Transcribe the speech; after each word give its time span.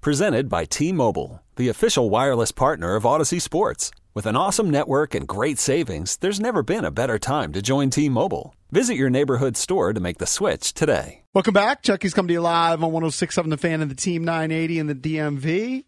Presented 0.00 0.48
by 0.48 0.64
T 0.64 0.92
Mobile, 0.92 1.42
the 1.56 1.68
official 1.68 2.08
wireless 2.08 2.52
partner 2.52 2.94
of 2.94 3.02
Audacy 3.02 3.42
Sports. 3.42 3.90
With 4.14 4.26
an 4.26 4.36
awesome 4.36 4.70
network 4.70 5.12
and 5.12 5.26
great 5.26 5.58
savings, 5.58 6.18
there's 6.18 6.38
never 6.38 6.62
been 6.62 6.84
a 6.84 6.92
better 6.92 7.18
time 7.18 7.52
to 7.52 7.60
join 7.60 7.90
T 7.90 8.08
Mobile. 8.08 8.54
Visit 8.70 8.94
your 8.94 9.10
neighborhood 9.10 9.56
store 9.56 9.92
to 9.92 9.98
make 9.98 10.18
the 10.18 10.26
switch 10.26 10.72
today. 10.72 11.24
Welcome 11.34 11.52
back. 11.52 11.82
Chucky's 11.82 12.14
coming 12.14 12.28
to 12.28 12.34
you 12.34 12.40
live 12.40 12.84
on 12.84 12.92
1067 12.92 13.50
The 13.50 13.56
Fan 13.56 13.80
and 13.80 13.90
the 13.90 13.96
Team 13.96 14.22
980 14.22 14.78
and 14.78 14.88
the 14.88 14.94
DMV. 14.94 15.84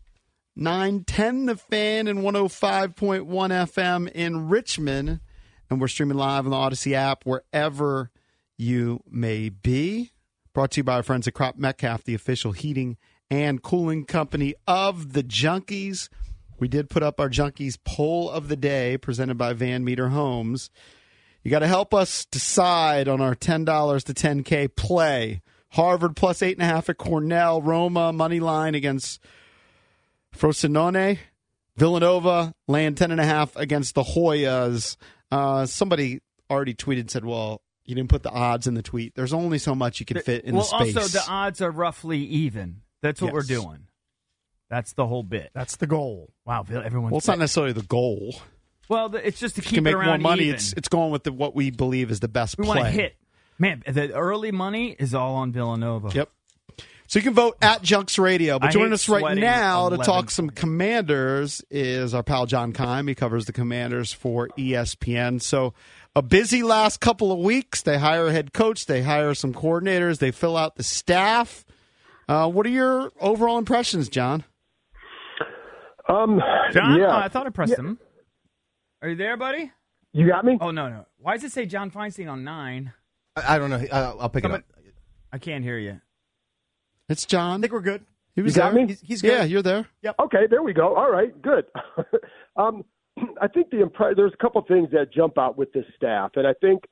910 0.57 1.47
The 1.47 1.57
Fan 1.57 2.09
and 2.09 2.19
105.1 2.19 3.27
FM 3.29 4.11
in 4.11 4.49
Richmond. 4.49 5.21
And 5.71 5.81
we're 5.81 5.87
streaming 5.87 6.17
live 6.17 6.47
on 6.47 6.51
the 6.51 6.57
Audacy 6.57 6.95
app 6.95 7.25
wherever 7.25 8.11
you 8.59 9.05
may 9.09 9.51
be. 9.51 10.11
Brought 10.53 10.73
to 10.73 10.81
you 10.81 10.85
by 10.85 10.95
our 10.95 11.05
friends 11.05 11.29
at 11.29 11.35
Crop 11.35 11.57
Metcalf, 11.57 12.03
the 12.03 12.15
official 12.15 12.51
heating 12.51 12.97
and 13.31 13.63
cooling 13.63 14.05
company 14.05 14.55
of 14.67 15.13
the 15.13 15.23
Junkies. 15.23 16.09
We 16.59 16.69
did 16.69 16.91
put 16.91 17.03
up 17.03 17.21
our 17.21 17.31
Junkies 17.31 17.79
poll 17.85 18.29
of 18.29 18.49
the 18.49 18.57
day 18.57 18.99
presented 18.99 19.39
by 19.39 19.53
Van 19.53 19.85
Metre 19.85 20.09
Homes. 20.09 20.71
You 21.43 21.51
got 21.51 21.61
to 21.61 21.69
help 21.69 21.95
us 21.95 22.27
decide 22.27 23.09
on 23.09 23.21
our 23.21 23.35
$10 23.35 24.05
to 24.05 24.15
10K 24.15 24.77
play. 24.77 25.41
Harvard 25.71 26.17
plus 26.17 26.41
8.5 26.41 26.91
at 26.91 26.99
Cornell. 26.99 27.63
Roma 27.63 28.13
money 28.13 28.41
line 28.41 28.75
against 28.75 29.21
Frosinone. 30.37 31.19
Villanova 31.77 32.53
laying 32.69 32.95
10.5 32.95 33.57
against 33.57 33.95
the 33.95 34.03
Hoyas. 34.03 34.97
Uh, 35.31 35.65
somebody 35.65 36.21
already 36.51 36.75
tweeted 36.75 37.01
and 37.01 37.11
said, 37.11 37.25
well, 37.25 37.63
you 37.87 37.95
didn't 37.95 38.11
put 38.11 38.23
the 38.23 38.31
odds 38.31 38.67
in 38.67 38.75
the 38.75 38.83
tweet. 38.83 39.15
There's 39.15 39.33
only 39.33 39.59
so 39.59 39.75
much 39.75 40.01
you 40.01 40.07
can 40.07 40.21
fit 40.21 40.45
in 40.45 40.55
well, 40.55 40.65
the 40.65 40.79
space. 40.79 40.97
also 40.97 41.19
the 41.19 41.25
odds 41.27 41.63
are 41.63 41.71
roughly 41.71 42.19
even. 42.19 42.83
That's 43.03 43.21
what 43.21 43.29
Yes. 43.29 43.35
we're 43.35 43.43
doing. 43.43 43.87
That's 44.69 44.93
the 44.93 45.07
whole 45.07 45.23
bit. 45.23 45.51
That's 45.55 45.77
the 45.77 45.87
goal. 45.87 46.33
Wow, 46.47 46.65
everyone's 46.69 47.13
well, 47.13 47.19
it's 47.19 47.27
not 47.27 47.39
necessarily 47.39 47.73
the 47.73 47.83
goal. 47.83 48.41
well. 48.89 49.09
the- 49.09 49.27
It's 49.27 49.41
just 49.41 49.57
to 49.57 49.63
You 49.63 49.67
keep 49.69 49.75
can 49.79 49.85
make 49.85 49.95
it 49.95 50.05
more 50.05 50.19
money. 50.19 50.45
even. 50.45 50.55
It's 50.55 50.73
it's 50.75 50.89
going 50.89 51.11
with 51.11 51.25
the, 51.25 51.33
what 51.33 51.55
we 51.57 51.71
believe 51.71 52.11
is 52.11 52.21
the 52.21 52.29
best 52.29 52.57
we 52.59 52.65
play. 52.67 52.77
want 52.77 52.87
to 52.87 52.93
hit. 52.93 53.17
Man, 53.59 53.83
the 53.87 54.13
early 54.15 54.53
money 54.53 54.95
is 54.99 55.15
all 55.15 55.35
on 55.37 55.53
Villanova. 55.53 56.11
Yep. 56.15 56.31
So 57.09 57.19
you 57.19 57.25
can 57.25 57.35
vote 57.35 57.57
at 57.61 57.83
Junks 57.83 58.19
Radio. 58.21 58.61
But 58.61 58.69
I 58.69 58.71
joining 58.71 58.93
us 58.93 59.09
right 59.09 59.19
sweating 59.21 59.41
now 59.43 59.89
to 59.89 59.97
talk 59.99 60.31
some 60.31 60.49
Commanders 60.49 61.61
is 61.69 62.15
our 62.15 62.23
pal 62.23 62.47
John 62.47 62.73
Keim. 62.73 63.09
He 63.09 63.17
covers 63.17 63.47
the 63.47 63.53
Commanders 63.53 64.13
for 64.13 64.49
ESPN. 64.57 65.43
So 65.43 65.75
a 66.15 66.23
busy 66.23 66.63
last 66.63 67.01
couple 67.01 67.33
of 67.33 67.41
weeks. 67.41 67.83
They 67.83 67.99
hire 67.99 68.29
a 68.29 68.33
head 68.33 68.53
coach. 68.53 68.87
They 68.87 69.03
hire 69.03 69.35
some 69.35 69.53
coordinators. 69.53 70.19
They 70.19 70.31
fill 70.31 70.57
out 70.57 70.77
the 70.77 70.85
staff. 70.85 71.65
Uh, 72.31 72.49
what 72.49 72.65
are 72.65 72.71
your 72.71 73.11
overall 73.21 73.59
impressions, 73.59 74.09
John? 74.09 74.45
Um, 76.09 76.41
John, 76.73 76.97
yeah. 76.99 77.09
Oh, 77.09 77.17
I 77.19 77.27
thought 77.29 77.47
I 77.47 77.51
pressed 77.51 77.77
him. 77.77 77.99
Are 79.03 79.09
you 79.09 79.17
there, 79.17 79.37
buddy? 79.37 79.73
You 80.13 80.29
got 80.29 80.45
me? 80.45 80.57
Oh 80.61 80.71
no, 80.71 80.89
no. 80.89 81.07
Why 81.19 81.35
does 81.35 81.43
it 81.45 81.53
say 81.53 81.67
John 81.67 81.91
Feinstein 81.91 82.31
on 82.31 82.45
nine? 82.45 82.93
I, 83.35 83.57
I 83.57 83.59
don't 83.59 83.71
know. 83.71 83.85
I, 83.93 83.99
I'll 84.01 84.29
pick 84.29 84.43
Somebody- 84.45 84.63
it 84.77 84.89
up. 84.89 84.95
I 85.33 85.39
can't 85.39 85.65
hear 85.65 85.79
you. 85.79 86.01
It's 87.09 87.27
John. 87.27 87.59
I 87.59 87.61
think 87.61 87.73
we're 87.73 87.81
good. 87.81 88.05
He 88.37 88.43
was 88.43 88.55
You 88.55 88.63
got 88.63 88.75
there. 88.75 88.83
me? 88.87 88.89
He's, 88.93 89.01
he's 89.01 89.23
good. 89.23 89.33
Yeah, 89.33 89.45
you're 89.45 89.63
there. 89.63 89.87
Yep. 90.03 90.15
Okay, 90.21 90.47
there 90.49 90.63
we 90.63 90.73
go. 90.73 90.95
All 90.97 91.11
right, 91.11 91.31
good. 91.43 91.65
um, 92.57 92.85
I 93.43 93.49
think 93.49 93.71
the 93.71 93.79
impre- 93.79 94.15
there's 94.15 94.33
a 94.33 94.37
couple 94.43 94.63
things 94.63 94.89
that 94.93 95.13
jump 95.13 95.37
out 95.39 95.59
with 95.59 95.73
this 95.73 95.85
staff, 95.97 96.33
and 96.37 96.47
I 96.47 96.53
think 96.61 96.85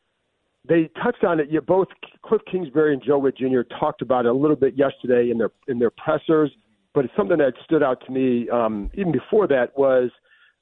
they 0.69 0.91
touched 1.03 1.25
on 1.25 1.41
it. 1.41 1.51
You 1.51 1.61
both 1.61 1.89
Cliff 2.25 2.43
Kingsbury 2.51 2.93
and 2.93 3.03
Joe 3.03 3.19
Whitt 3.19 3.37
Jr. 3.37 3.63
talked 3.79 4.03
about 4.03 4.27
it 4.27 4.31
a 4.31 4.35
little 4.35 4.57
bit 4.57 4.75
yesterday 4.77 5.31
in 5.31 5.39
their 5.39 5.51
in 5.67 5.79
their 5.79 5.91
pressers, 5.91 6.51
but 6.95 7.05
it's 7.05 7.15
something 7.17 7.39
that 7.39 7.55
stood 7.65 7.83
out 7.83 8.05
to 8.07 8.13
me 8.13 8.49
um, 8.51 8.91
even 8.95 9.13
before 9.13 9.47
that 9.49 9.77
was 9.77 10.11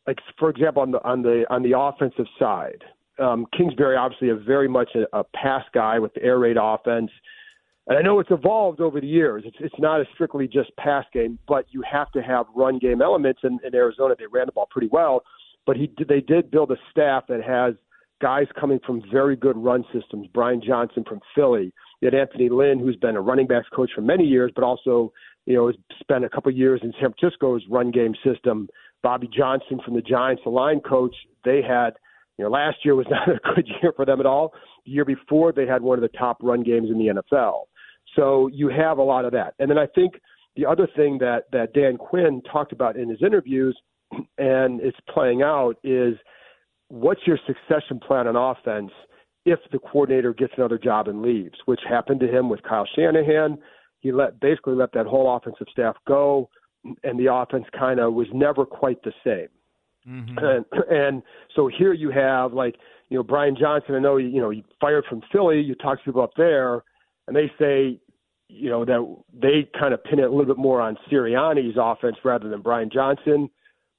like 0.07 0.19
for 0.39 0.51
example 0.51 0.83
on 0.83 0.93
the 0.93 1.05
on 1.05 1.23
the 1.23 1.45
on 1.51 1.63
the 1.63 1.79
offensive 1.79 2.27
side. 2.39 2.85
Um, 3.19 3.47
Kingsbury 3.57 3.97
obviously 3.97 4.29
a 4.29 4.37
very 4.37 4.69
much 4.69 4.91
a, 4.95 5.19
a 5.19 5.25
pass 5.25 5.65
guy 5.73 5.99
with 5.99 6.15
the 6.15 6.23
air 6.23 6.39
raid 6.39 6.57
offense. 6.61 7.11
And 7.89 7.97
I 7.97 8.03
know 8.03 8.19
it's 8.19 8.31
evolved 8.33 8.81
over 8.81 9.01
the 9.01 9.07
years. 9.07 9.45
It's 9.47 9.57
it's 9.61 9.75
not 9.79 10.01
a 10.01 10.05
strictly 10.15 10.47
just 10.47 10.75
pass 10.77 11.05
game, 11.13 11.39
but 11.49 11.67
you 11.71 11.83
have 11.91 12.11
to 12.13 12.23
have 12.23 12.47
run 12.55 12.79
game 12.79 13.01
elements. 13.01 13.41
In, 13.43 13.59
in 13.65 13.75
Arizona, 13.75 14.15
they 14.19 14.27
ran 14.27 14.47
the 14.47 14.53
ball 14.53 14.69
pretty 14.71 14.89
well, 14.91 15.23
but 15.67 15.77
he 15.77 15.91
they 16.09 16.21
did 16.21 16.51
build 16.51 16.71
a 16.71 16.77
staff 16.91 17.25
that 17.29 17.43
has 17.43 17.75
guys 18.21 18.47
coming 18.59 18.79
from 18.87 19.03
very 19.13 19.37
good 19.37 19.57
run 19.57 19.85
systems. 19.93 20.27
Brian 20.33 20.63
Johnson 20.65 21.05
from 21.07 21.21
Philly. 21.35 21.73
You 22.01 22.07
had 22.07 22.15
Anthony 22.15 22.49
Lynn, 22.49 22.79
who's 22.79 22.97
been 22.97 23.17
a 23.17 23.21
running 23.21 23.47
backs 23.47 23.69
coach 23.75 23.91
for 23.95 24.01
many 24.01 24.25
years, 24.25 24.53
but 24.55 24.65
also 24.65 25.13
you 25.47 25.55
know 25.55 25.67
has 25.67 25.77
spent 26.01 26.25
a 26.25 26.29
couple 26.29 26.51
of 26.51 26.57
years 26.57 26.81
in 26.83 26.93
San 27.01 27.13
Francisco's 27.19 27.63
run 27.71 27.91
game 27.91 28.15
system. 28.25 28.69
Bobby 29.03 29.29
Johnson 29.35 29.81
from 29.85 29.95
the 29.95 30.03
Giants, 30.03 30.43
the 30.45 30.51
line 30.51 30.81
coach. 30.81 31.15
They 31.45 31.63
had 31.63 31.91
you 32.39 32.45
know 32.45 32.51
last 32.51 32.79
year 32.85 32.95
was 32.95 33.07
not 33.11 33.29
a 33.29 33.55
good 33.55 33.69
year 33.83 33.93
for 33.95 34.05
them 34.05 34.21
at 34.21 34.27
all. 34.27 34.53
The 34.85 34.93
year 34.93 35.05
before, 35.05 35.53
they 35.53 35.67
had 35.67 35.83
one 35.83 35.99
of 35.99 36.03
the 36.03 36.17
top 36.19 36.39
run 36.43 36.63
games 36.63 36.91
in 36.91 36.99
the 36.99 37.23
NFL. 37.23 37.63
So 38.15 38.49
you 38.53 38.69
have 38.69 38.99
a 38.99 39.03
lot 39.03 39.25
of 39.25 39.33
that. 39.33 39.55
And 39.59 39.71
then 39.71 39.79
I 39.79 39.87
think 39.87 40.15
the 40.57 40.67
other 40.67 40.89
thing 40.97 41.19
that 41.19 41.45
that 41.53 41.73
Dan 41.73 41.97
Quinn 41.97 42.43
talked 42.51 42.73
about 42.73 42.97
in 42.97 43.09
his 43.09 43.23
interviews, 43.23 43.79
and 44.39 44.81
it's 44.81 44.99
playing 45.13 45.43
out, 45.43 45.77
is 45.85 46.17
what's 46.89 47.27
your 47.27 47.39
succession 47.47 47.99
plan 48.01 48.27
on 48.27 48.37
offense 48.37 48.91
if 49.45 49.61
the 49.73 49.79
coordinator 49.79 50.35
gets 50.35 50.53
another 50.57 50.79
job 50.79 51.09
and 51.09 51.23
leaves, 51.23 51.55
which 51.67 51.81
happened 51.89 52.21
to 52.21 52.29
him 52.29 52.49
with 52.49 52.63
Kyle 52.63 52.87
Shanahan. 52.97 53.59
He 54.01 54.13
let 54.13 54.41
basically 54.41 54.75
let 54.75 54.93
that 54.93 55.07
whole 55.07 55.35
offensive 55.35 55.69
staff 55.71 55.97
go, 56.07 56.51
and 57.05 57.19
the 57.19 57.33
offense 57.33 57.65
kind 57.79 58.01
of 58.01 58.15
was 58.15 58.27
never 58.33 58.67
quite 58.67 59.03
the 59.03 59.13
same. 59.25 59.49
Mm-hmm. 60.09 60.39
And, 60.39 60.65
and 60.91 61.23
so 61.55 61.69
here 61.69 61.93
you 61.93 62.11
have 62.11 62.53
like 62.53 62.77
you 63.09 63.17
know 63.17 63.23
Brian 63.23 63.57
Johnson. 63.59 63.95
I 63.95 64.01
know 64.01 64.17
you 64.17 64.41
know 64.41 64.51
he 64.51 64.65
fired 64.81 65.05
from 65.09 65.23
Philly. 65.33 65.61
You 65.61 65.75
talk 65.75 65.99
to 65.99 66.05
people 66.05 66.23
up 66.23 66.35
there, 66.37 66.83
and 67.27 67.35
they 67.35 67.51
say 67.59 68.01
you 68.49 68.71
know 68.71 68.85
that 68.85 69.17
they 69.33 69.69
kind 69.79 69.95
of 69.95 70.03
pin 70.05 70.19
it 70.19 70.25
a 70.25 70.31
little 70.31 70.45
bit 70.47 70.59
more 70.59 70.81
on 70.81 70.97
Sirianni's 71.11 71.77
offense 71.81 72.17
rather 72.25 72.49
than 72.49 72.63
Brian 72.63 72.91
Johnson. 72.93 73.49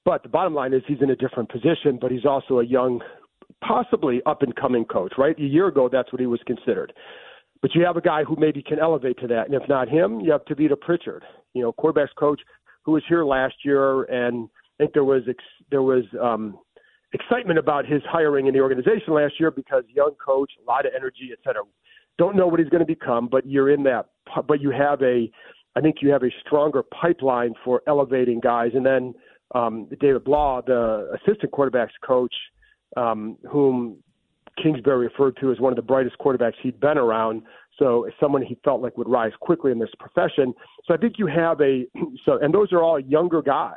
But 0.08 0.24
the 0.24 0.30
bottom 0.30 0.54
line 0.54 0.74
is 0.74 0.82
he's 0.88 1.02
in 1.02 1.10
a 1.10 1.18
different 1.18 1.50
position, 1.52 2.00
but 2.00 2.12
he's 2.12 2.26
also 2.26 2.60
a 2.60 2.66
young, 2.66 3.02
possibly 3.62 4.22
up 4.26 4.42
and 4.42 4.56
coming 4.56 4.86
coach. 4.86 5.12
Right, 5.18 5.38
a 5.38 5.42
year 5.42 5.68
ago 5.68 5.90
that's 5.92 6.14
what 6.14 6.22
he 6.22 6.28
was 6.28 6.40
considered. 6.48 6.94
But 7.62 7.76
you 7.76 7.84
have 7.84 7.98
a 7.98 8.02
guy 8.02 8.24
who 8.24 8.38
maybe 8.40 8.64
can 8.64 8.80
elevate 8.80 9.20
to 9.20 9.28
that, 9.28 9.48
and 9.48 9.54
if 9.54 9.68
not 9.68 9.90
him, 9.90 10.22
you 10.22 10.32
have 10.32 10.46
Tavita 10.46 10.80
Pritchard, 10.80 11.24
you 11.54 11.62
know, 11.62 11.74
quarterbacks 11.74 12.16
coach 12.18 12.40
who 12.84 12.94
was 12.94 13.04
here 13.10 13.26
last 13.26 13.56
year, 13.66 14.04
and 14.04 14.48
I 14.80 14.84
think 14.84 14.94
there 14.94 15.04
was 15.04 15.24
ex- 15.28 15.44
there 15.72 15.82
was 15.82 16.06
um, 16.22 16.58
excitement 17.12 17.60
about 17.60 17.86
his 17.86 18.02
hiring 18.10 18.48
in 18.48 18.54
the 18.54 18.62
organization 18.62 19.14
last 19.14 19.34
year 19.42 19.52
because 19.52 19.84
young 19.94 20.12
coach, 20.26 20.52
a 20.66 20.72
lot 20.72 20.86
of 20.86 20.94
energy, 20.96 21.32
et 21.34 21.40
cetera. 21.44 21.64
Don't 22.18 22.38
know 22.38 22.48
what 22.48 22.62
he's 22.62 22.70
going 22.70 22.80
to 22.80 22.94
become, 23.00 23.28
but 23.28 23.46
you're 23.46 23.72
in 23.72 23.84
that. 23.84 24.06
But 24.48 24.62
you 24.62 24.72
have 24.72 25.02
a, 25.02 25.30
I 25.76 25.82
think 25.82 25.98
you 26.02 26.12
have 26.12 26.24
a 26.24 26.32
stronger 26.46 26.82
pipeline 26.82 27.56
for 27.66 27.82
elevating 27.88 28.40
guys. 28.40 28.72
And 28.74 28.86
then 28.86 29.14
um, 29.56 29.88
David 30.00 30.24
Blough, 30.24 30.62
the 30.66 31.12
assistant 31.16 31.52
quarterbacks 31.52 31.90
coach, 32.06 32.34
um, 32.96 33.38
whom 33.50 33.98
Kingsbury 34.62 35.08
referred 35.08 35.38
to 35.42 35.52
as 35.52 35.60
one 35.60 35.72
of 35.72 35.78
the 35.78 35.82
brightest 35.82 36.18
quarterbacks 36.18 36.56
he'd 36.62 36.80
been 36.80 36.98
around. 36.98 37.44
So 37.78 38.08
someone 38.20 38.42
he 38.42 38.58
felt 38.64 38.82
like 38.82 38.98
would 38.98 39.08
rise 39.10 39.34
quickly 39.40 39.72
in 39.72 39.80
this 39.80 39.90
profession. 40.00 40.54
So 40.86 40.94
I 40.94 40.98
think 40.98 41.16
you 41.18 41.28
have 41.28 41.62
a 41.62 41.86
so, 42.26 42.40
and 42.42 42.54
those 42.54 42.72
are 42.74 42.82
all 42.82 43.00
younger 43.00 43.42
guys. 43.42 43.76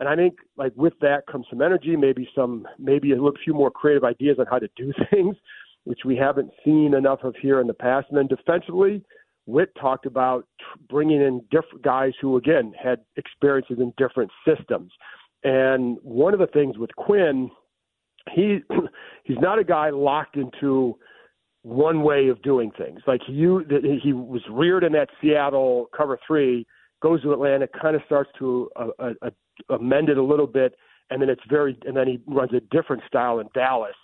And 0.00 0.08
I 0.08 0.16
think 0.16 0.34
like 0.56 0.72
with 0.76 0.94
that 1.00 1.26
comes 1.30 1.46
some 1.48 1.62
energy, 1.62 1.96
maybe 1.96 2.28
some, 2.34 2.66
maybe 2.78 3.12
a 3.12 3.16
few 3.44 3.54
more 3.54 3.70
creative 3.70 4.04
ideas 4.04 4.36
on 4.38 4.46
how 4.50 4.58
to 4.58 4.68
do 4.76 4.92
things, 5.10 5.36
which 5.84 6.00
we 6.04 6.16
haven't 6.16 6.50
seen 6.64 6.94
enough 6.94 7.20
of 7.22 7.34
here 7.40 7.60
in 7.60 7.66
the 7.66 7.74
past. 7.74 8.08
And 8.10 8.18
then 8.18 8.26
defensively, 8.26 9.02
Whitt 9.46 9.70
talked 9.80 10.06
about 10.06 10.46
bringing 10.88 11.20
in 11.20 11.42
different 11.50 11.82
guys 11.82 12.12
who 12.20 12.36
again 12.36 12.72
had 12.80 13.00
experiences 13.16 13.78
in 13.80 13.92
different 13.96 14.30
systems. 14.46 14.92
And 15.44 15.98
one 16.02 16.32
of 16.32 16.40
the 16.40 16.46
things 16.46 16.78
with 16.78 16.94
Quinn, 16.96 17.50
he 18.32 18.60
he's 19.24 19.38
not 19.40 19.58
a 19.58 19.64
guy 19.64 19.90
locked 19.90 20.36
into 20.36 20.96
one 21.62 22.02
way 22.02 22.28
of 22.28 22.42
doing 22.42 22.70
things. 22.76 23.00
Like 23.06 23.20
he 23.26 23.34
he 24.02 24.12
was 24.12 24.42
reared 24.50 24.84
in 24.84 24.92
that 24.92 25.08
Seattle 25.20 25.88
cover 25.96 26.18
three, 26.26 26.66
goes 27.02 27.22
to 27.22 27.32
Atlanta, 27.32 27.66
kind 27.80 27.96
of 27.96 28.02
starts 28.06 28.30
to 28.38 28.70
uh, 28.76 28.86
uh, 28.98 29.12
uh, 29.22 29.30
amend 29.74 30.08
it 30.08 30.18
a 30.18 30.22
little 30.22 30.46
bit, 30.46 30.74
and 31.10 31.20
then 31.20 31.28
it's 31.28 31.42
very, 31.48 31.76
and 31.84 31.96
then 31.96 32.06
he 32.06 32.20
runs 32.26 32.52
a 32.52 32.60
different 32.74 33.02
style 33.06 33.40
in 33.40 33.48
Dallas. 33.54 33.94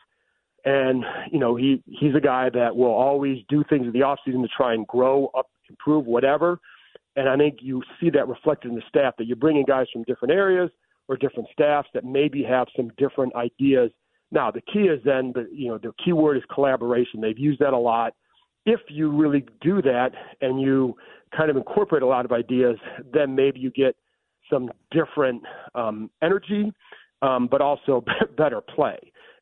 And 0.69 1.03
you 1.32 1.38
know 1.38 1.56
he 1.56 1.82
he's 1.87 2.15
a 2.15 2.20
guy 2.20 2.50
that 2.50 2.76
will 2.76 2.93
always 2.93 3.38
do 3.49 3.65
things 3.70 3.87
in 3.87 3.93
the 3.93 4.03
off 4.03 4.19
season 4.23 4.43
to 4.43 4.49
try 4.55 4.75
and 4.75 4.87
grow 4.87 5.31
up, 5.35 5.47
improve, 5.70 6.05
whatever. 6.05 6.61
And 7.17 7.26
I 7.26 7.38
think 7.38 7.61
you 7.62 7.82
see 7.99 8.11
that 8.11 8.29
reflected 8.29 8.69
in 8.69 8.75
the 8.75 8.82
staff 8.87 9.15
that 9.17 9.25
you're 9.25 9.37
bringing 9.37 9.65
guys 9.65 9.87
from 9.91 10.03
different 10.03 10.32
areas 10.32 10.70
or 11.09 11.17
different 11.17 11.49
staffs 11.55 11.88
that 11.94 12.05
maybe 12.05 12.43
have 12.43 12.67
some 12.76 12.91
different 12.99 13.35
ideas. 13.35 13.91
Now 14.31 14.50
the 14.50 14.61
key 14.61 14.81
is 14.81 15.00
then 15.06 15.32
the 15.35 15.49
you 15.50 15.69
know 15.69 15.79
the 15.79 15.93
key 16.05 16.12
word 16.12 16.37
is 16.37 16.43
collaboration. 16.53 17.23
They've 17.23 17.38
used 17.38 17.61
that 17.61 17.73
a 17.73 17.79
lot. 17.79 18.12
If 18.67 18.81
you 18.88 19.11
really 19.11 19.47
do 19.62 19.81
that 19.81 20.11
and 20.43 20.61
you 20.61 20.97
kind 21.35 21.49
of 21.49 21.56
incorporate 21.56 22.03
a 22.03 22.06
lot 22.06 22.26
of 22.26 22.32
ideas, 22.32 22.76
then 23.11 23.35
maybe 23.35 23.59
you 23.59 23.71
get 23.71 23.97
some 24.53 24.71
different 24.91 25.43
um, 25.75 26.11
energy, 26.23 26.71
um, 27.23 27.49
but 27.50 27.62
also 27.62 28.05
better 28.37 28.61
play. 28.61 28.99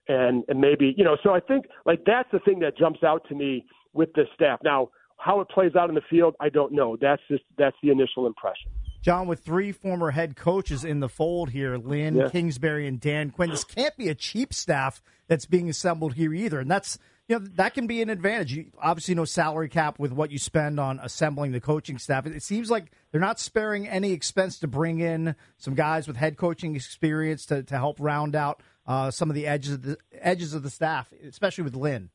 And, 0.08 0.44
and 0.48 0.60
maybe, 0.60 0.94
you 0.96 1.02
know, 1.02 1.16
so 1.22 1.34
I 1.34 1.40
think 1.40 1.66
like 1.84 2.04
that's 2.06 2.30
the 2.30 2.38
thing 2.38 2.60
that 2.60 2.78
jumps 2.78 3.02
out 3.02 3.26
to 3.28 3.34
me 3.34 3.64
with 3.92 4.12
this 4.14 4.28
staff. 4.34 4.60
Now, 4.62 4.90
how 5.18 5.40
it 5.40 5.48
plays 5.48 5.74
out 5.74 5.88
in 5.88 5.94
the 5.94 6.02
field, 6.08 6.36
I 6.40 6.48
don't 6.48 6.72
know. 6.72 6.96
That's 7.00 7.22
just 7.28 7.42
that's 7.58 7.76
the 7.82 7.90
initial 7.90 8.26
impression. 8.26 8.70
John, 9.02 9.26
with 9.26 9.40
three 9.40 9.72
former 9.72 10.10
head 10.10 10.36
coaches 10.36 10.84
in 10.84 11.00
the 11.00 11.08
fold 11.08 11.50
here, 11.50 11.76
Lynn 11.76 12.16
yeah. 12.16 12.28
Kingsbury 12.28 12.86
and 12.86 13.00
Dan 13.00 13.30
Quinn, 13.30 13.50
this 13.50 13.64
can't 13.64 13.96
be 13.96 14.08
a 14.08 14.14
cheap 14.14 14.52
staff 14.52 15.02
that's 15.28 15.46
being 15.46 15.68
assembled 15.68 16.14
here 16.14 16.34
either, 16.34 16.60
and 16.60 16.70
that's 16.70 16.98
you 17.28 17.38
know 17.38 17.46
that 17.54 17.74
can 17.74 17.86
be 17.86 18.02
an 18.02 18.10
advantage. 18.10 18.52
You 18.52 18.66
obviously 18.80 19.14
no 19.14 19.24
salary 19.24 19.68
cap 19.68 19.98
with 19.98 20.12
what 20.12 20.30
you 20.30 20.38
spend 20.38 20.78
on 20.78 21.00
assembling 21.02 21.52
the 21.52 21.60
coaching 21.60 21.98
staff. 21.98 22.26
It 22.26 22.42
seems 22.42 22.70
like 22.70 22.90
they're 23.10 23.20
not 23.20 23.40
sparing 23.40 23.88
any 23.88 24.12
expense 24.12 24.58
to 24.60 24.66
bring 24.66 25.00
in 25.00 25.34
some 25.56 25.74
guys 25.74 26.06
with 26.06 26.16
head 26.16 26.36
coaching 26.36 26.76
experience 26.76 27.46
to, 27.46 27.62
to 27.62 27.76
help 27.76 27.98
round 28.00 28.36
out 28.36 28.62
uh, 28.86 29.10
some 29.10 29.30
of 29.30 29.34
the 29.34 29.46
edges 29.46 29.74
of 29.74 29.82
the 29.82 29.98
edges 30.20 30.54
of 30.54 30.62
the 30.62 30.70
staff, 30.70 31.12
especially 31.26 31.64
with 31.64 31.74
Lynn. 31.74 32.10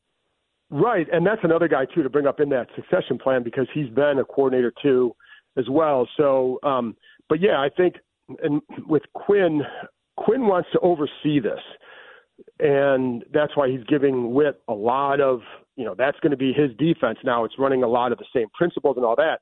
Right, 0.70 1.06
and 1.12 1.26
that's 1.26 1.42
another 1.44 1.68
guy 1.68 1.84
too 1.94 2.02
to 2.02 2.10
bring 2.10 2.26
up 2.26 2.40
in 2.40 2.48
that 2.50 2.68
succession 2.74 3.18
plan 3.18 3.42
because 3.42 3.66
he's 3.74 3.90
been 3.90 4.18
a 4.18 4.24
coordinator 4.24 4.72
too 4.82 5.14
as 5.58 5.66
well. 5.68 6.08
So, 6.16 6.58
um, 6.62 6.96
but 7.28 7.40
yeah, 7.40 7.60
I 7.60 7.68
think 7.76 7.96
and 8.42 8.62
with 8.86 9.02
Quinn, 9.12 9.62
Quinn 10.16 10.46
wants 10.46 10.68
to 10.72 10.78
oversee 10.80 11.40
this 11.40 11.60
and 12.58 13.24
that's 13.32 13.56
why 13.56 13.68
he's 13.68 13.84
giving 13.84 14.32
Whitt 14.32 14.60
a 14.68 14.72
lot 14.72 15.20
of, 15.20 15.40
you 15.76 15.84
know, 15.84 15.94
that's 15.96 16.18
going 16.20 16.30
to 16.30 16.36
be 16.36 16.52
his 16.52 16.70
defense. 16.78 17.18
Now 17.24 17.44
it's 17.44 17.54
running 17.58 17.82
a 17.82 17.88
lot 17.88 18.12
of 18.12 18.18
the 18.18 18.24
same 18.34 18.48
principles 18.54 18.96
and 18.96 19.04
all 19.04 19.16
that. 19.16 19.40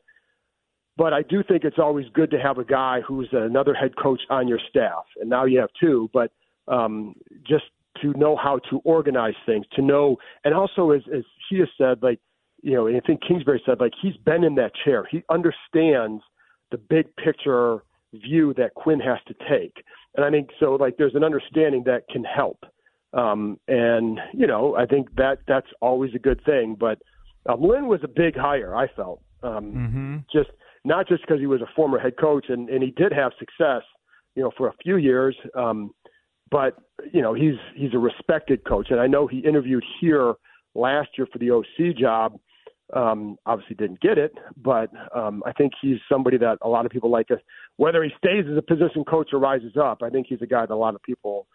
But 0.96 1.12
I 1.12 1.22
do 1.22 1.42
think 1.42 1.64
it's 1.64 1.78
always 1.78 2.06
good 2.12 2.30
to 2.32 2.38
have 2.38 2.58
a 2.58 2.64
guy 2.64 3.00
who's 3.06 3.28
another 3.32 3.74
head 3.74 3.96
coach 3.96 4.20
on 4.28 4.48
your 4.48 4.58
staff, 4.68 5.04
and 5.20 5.30
now 5.30 5.44
you 5.44 5.60
have 5.60 5.70
two. 5.80 6.10
But 6.12 6.30
um, 6.70 7.14
just 7.46 7.64
to 8.02 8.12
know 8.18 8.36
how 8.36 8.60
to 8.70 8.78
organize 8.84 9.34
things, 9.44 9.66
to 9.74 9.82
know, 9.82 10.16
and 10.44 10.54
also 10.54 10.92
as, 10.92 11.02
as 11.14 11.22
he 11.48 11.58
has 11.58 11.68
said, 11.76 12.02
like, 12.02 12.20
you 12.62 12.74
know, 12.74 12.86
and 12.86 12.96
I 12.96 13.00
think 13.00 13.20
Kingsbury 13.26 13.62
said, 13.66 13.80
like, 13.80 13.92
he's 14.00 14.16
been 14.24 14.44
in 14.44 14.54
that 14.56 14.72
chair. 14.84 15.06
He 15.10 15.22
understands 15.30 16.22
the 16.70 16.78
big 16.78 17.14
picture 17.16 17.82
view 18.14 18.54
that 18.56 18.74
Quinn 18.74 19.00
has 19.00 19.18
to 19.28 19.34
take. 19.48 19.84
And 20.14 20.24
I 20.24 20.30
think 20.30 20.50
so, 20.58 20.74
like, 20.74 20.96
there's 20.96 21.14
an 21.14 21.24
understanding 21.24 21.84
that 21.86 22.08
can 22.10 22.24
help. 22.24 22.64
Um, 23.12 23.58
and 23.66 24.20
you 24.32 24.46
know, 24.46 24.76
I 24.76 24.86
think 24.86 25.14
that 25.16 25.38
that's 25.48 25.66
always 25.80 26.14
a 26.14 26.18
good 26.18 26.40
thing. 26.44 26.76
But 26.78 26.98
um, 27.48 27.60
Lynn 27.60 27.88
was 27.88 28.00
a 28.04 28.08
big 28.08 28.36
hire. 28.36 28.76
I 28.76 28.86
felt 28.94 29.20
um, 29.42 29.72
mm-hmm. 29.72 30.16
just 30.32 30.50
not 30.84 31.08
just 31.08 31.22
because 31.22 31.40
he 31.40 31.46
was 31.46 31.60
a 31.60 31.72
former 31.74 31.98
head 31.98 32.16
coach 32.18 32.46
and, 32.48 32.68
and 32.68 32.82
he 32.82 32.90
did 32.90 33.12
have 33.12 33.32
success, 33.38 33.82
you 34.34 34.42
know, 34.42 34.50
for 34.56 34.68
a 34.68 34.74
few 34.82 34.96
years. 34.96 35.36
Um, 35.56 35.90
but 36.50 36.76
you 37.12 37.22
know, 37.22 37.34
he's 37.34 37.54
he's 37.74 37.94
a 37.94 37.98
respected 37.98 38.64
coach, 38.64 38.88
and 38.90 39.00
I 39.00 39.06
know 39.06 39.26
he 39.26 39.38
interviewed 39.38 39.84
here 40.00 40.34
last 40.74 41.10
year 41.16 41.26
for 41.32 41.38
the 41.38 41.50
OC 41.50 41.96
job. 41.96 42.38
Um, 42.94 43.36
obviously 43.46 43.76
didn't 43.76 44.00
get 44.00 44.18
it, 44.18 44.32
but 44.56 44.90
um, 45.14 45.44
I 45.46 45.52
think 45.52 45.74
he's 45.80 45.98
somebody 46.10 46.36
that 46.38 46.58
a 46.62 46.68
lot 46.68 46.86
of 46.86 46.92
people 46.92 47.08
like. 47.08 47.28
Whether 47.76 48.02
he 48.02 48.10
stays 48.18 48.46
as 48.50 48.58
a 48.58 48.62
position 48.62 49.04
coach 49.04 49.28
or 49.32 49.38
rises 49.38 49.76
up, 49.80 50.02
I 50.02 50.10
think 50.10 50.26
he's 50.28 50.42
a 50.42 50.46
guy 50.46 50.66
that 50.66 50.74
a 50.74 50.76
lot 50.76 50.96
of 50.96 51.02
people 51.02 51.46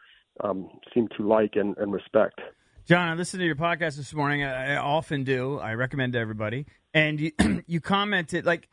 um, 0.41 0.69
seem 0.93 1.09
to 1.17 1.27
like 1.27 1.55
and, 1.55 1.77
and 1.77 1.91
respect. 1.91 2.39
John, 2.85 3.09
I 3.09 3.15
listened 3.15 3.41
to 3.41 3.45
your 3.45 3.55
podcast 3.55 3.97
this 3.97 4.13
morning. 4.13 4.43
I 4.43 4.77
often 4.77 5.23
do. 5.23 5.59
I 5.59 5.73
recommend 5.73 6.13
to 6.13 6.19
everybody. 6.19 6.67
And 6.93 7.19
you, 7.19 7.31
you 7.67 7.81
commented 7.81 8.45
like 8.45 8.69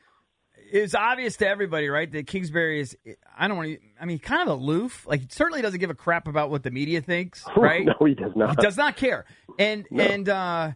it's 0.72 0.94
obvious 0.94 1.36
to 1.36 1.46
everybody, 1.46 1.88
right, 1.88 2.10
that 2.10 2.26
Kingsbury 2.26 2.80
is. 2.80 2.96
I 3.38 3.46
don't 3.46 3.58
want 3.58 3.68
to. 3.70 3.78
I 4.00 4.06
mean, 4.06 4.18
kind 4.18 4.48
of 4.48 4.58
aloof. 4.58 5.06
Like, 5.06 5.20
he 5.20 5.26
certainly 5.30 5.60
doesn't 5.60 5.78
give 5.78 5.90
a 5.90 5.94
crap 5.94 6.26
about 6.26 6.50
what 6.50 6.62
the 6.62 6.70
media 6.70 7.02
thinks, 7.02 7.44
right? 7.56 7.84
no, 7.84 8.06
he 8.06 8.14
does 8.14 8.32
not. 8.34 8.56
He 8.58 8.62
does 8.62 8.76
not 8.76 8.96
care. 8.96 9.26
And 9.58 9.86
no. 9.90 10.02
and 10.02 10.28
uh, 10.28 10.72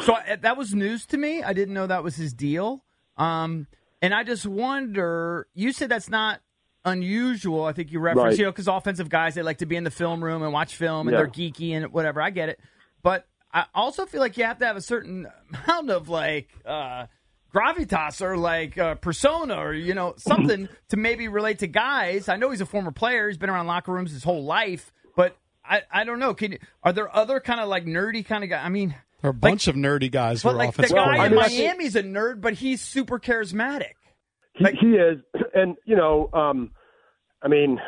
so 0.00 0.14
I, 0.14 0.36
that 0.36 0.56
was 0.56 0.74
news 0.74 1.06
to 1.06 1.16
me. 1.16 1.42
I 1.42 1.54
didn't 1.54 1.74
know 1.74 1.86
that 1.86 2.04
was 2.04 2.14
his 2.14 2.34
deal. 2.34 2.84
Um, 3.16 3.66
and 4.02 4.14
I 4.14 4.22
just 4.22 4.46
wonder. 4.46 5.48
You 5.54 5.72
said 5.72 5.88
that's 5.88 6.10
not 6.10 6.40
unusual. 6.84 7.64
I 7.64 7.72
think 7.72 7.90
you 7.90 8.00
referenced, 8.00 8.26
right. 8.32 8.38
you 8.38 8.44
know, 8.44 8.52
because 8.52 8.68
offensive 8.68 9.08
guys 9.08 9.34
they 9.34 9.42
like 9.42 9.58
to 9.58 9.66
be 9.66 9.76
in 9.76 9.84
the 9.84 9.90
film 9.90 10.22
room 10.22 10.42
and 10.42 10.52
watch 10.52 10.76
film, 10.76 11.08
and 11.08 11.14
yeah. 11.14 11.22
they're 11.22 11.30
geeky 11.30 11.72
and 11.72 11.90
whatever. 11.90 12.20
I 12.20 12.28
get 12.30 12.50
it, 12.50 12.60
but 13.02 13.26
I 13.50 13.64
also 13.74 14.04
feel 14.04 14.20
like 14.20 14.36
you 14.36 14.44
have 14.44 14.58
to 14.58 14.66
have 14.66 14.76
a 14.76 14.82
certain 14.82 15.26
amount 15.66 15.90
of 15.90 16.10
like 16.10 16.50
uh, 16.66 17.06
gravitas 17.54 18.20
or 18.20 18.36
like 18.36 18.78
uh, 18.78 18.94
persona 18.96 19.56
or 19.56 19.74
you 19.74 19.94
know 19.94 20.14
something 20.16 20.68
to 20.88 20.96
maybe 20.96 21.28
relate 21.28 21.60
to 21.60 21.66
guys. 21.66 22.28
I 22.28 22.36
know 22.36 22.50
he's 22.50 22.60
a 22.60 22.66
former 22.66 22.92
player; 22.92 23.28
he's 23.28 23.38
been 23.38 23.50
around 23.50 23.66
locker 23.66 23.92
rooms 23.92 24.12
his 24.12 24.24
whole 24.24 24.44
life, 24.44 24.92
but 25.16 25.36
I, 25.64 25.82
I 25.90 26.04
don't 26.04 26.18
know. 26.18 26.34
Can 26.34 26.58
are 26.82 26.92
there 26.92 27.14
other 27.14 27.40
kind 27.40 27.60
of 27.60 27.68
like 27.68 27.84
nerdy 27.84 28.24
kind 28.24 28.44
of 28.44 28.50
guys? 28.50 28.62
I 28.64 28.68
mean. 28.68 28.94
There 29.20 29.30
are 29.30 29.32
a 29.32 29.34
bunch 29.34 29.66
like, 29.66 29.74
of 29.74 29.82
nerdy 29.82 30.12
guys. 30.12 30.44
But 30.44 30.54
like 30.54 30.76
the 30.76 30.86
guy 30.86 31.26
in 31.26 31.34
Miami's 31.34 31.96
a 31.96 32.04
nerd, 32.04 32.40
but 32.40 32.54
he's 32.54 32.80
super 32.80 33.18
charismatic. 33.18 33.94
He, 34.54 34.62
like, 34.62 34.76
he 34.80 34.90
is, 34.90 35.18
and 35.54 35.74
you 35.84 35.96
know, 35.96 36.30
um, 36.32 36.70
I 37.42 37.48
mean, 37.48 37.80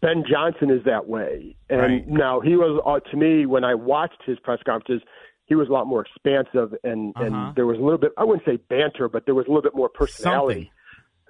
Ben 0.00 0.24
Johnson 0.30 0.70
is 0.70 0.84
that 0.84 1.08
way. 1.08 1.56
And 1.70 1.80
right. 1.80 2.08
now 2.08 2.40
he 2.40 2.56
was 2.56 2.80
uh, 2.84 3.10
to 3.10 3.16
me 3.16 3.46
when 3.46 3.64
I 3.64 3.74
watched 3.74 4.22
his 4.24 4.38
press 4.38 4.60
conferences, 4.64 5.06
he 5.52 5.56
was 5.56 5.68
a 5.68 5.72
lot 5.72 5.86
more 5.86 6.00
expansive 6.00 6.74
and 6.82 7.12
uh-huh. 7.14 7.24
and 7.24 7.54
there 7.56 7.66
was 7.66 7.76
a 7.78 7.82
little 7.82 7.98
bit 7.98 8.12
I 8.16 8.24
wouldn't 8.24 8.46
say 8.46 8.56
banter, 8.70 9.06
but 9.06 9.26
there 9.26 9.34
was 9.34 9.44
a 9.46 9.50
little 9.50 9.62
bit 9.62 9.74
more 9.74 9.90
personality. 9.90 10.72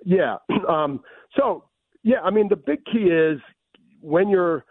Something. 0.04 0.18
Yeah. 0.18 0.36
Um, 0.68 1.00
so 1.36 1.64
yeah, 2.04 2.20
I 2.22 2.30
mean 2.30 2.48
the 2.48 2.56
big 2.56 2.84
key 2.84 3.08
is 3.10 3.40
when 4.00 4.28
you're 4.28 4.64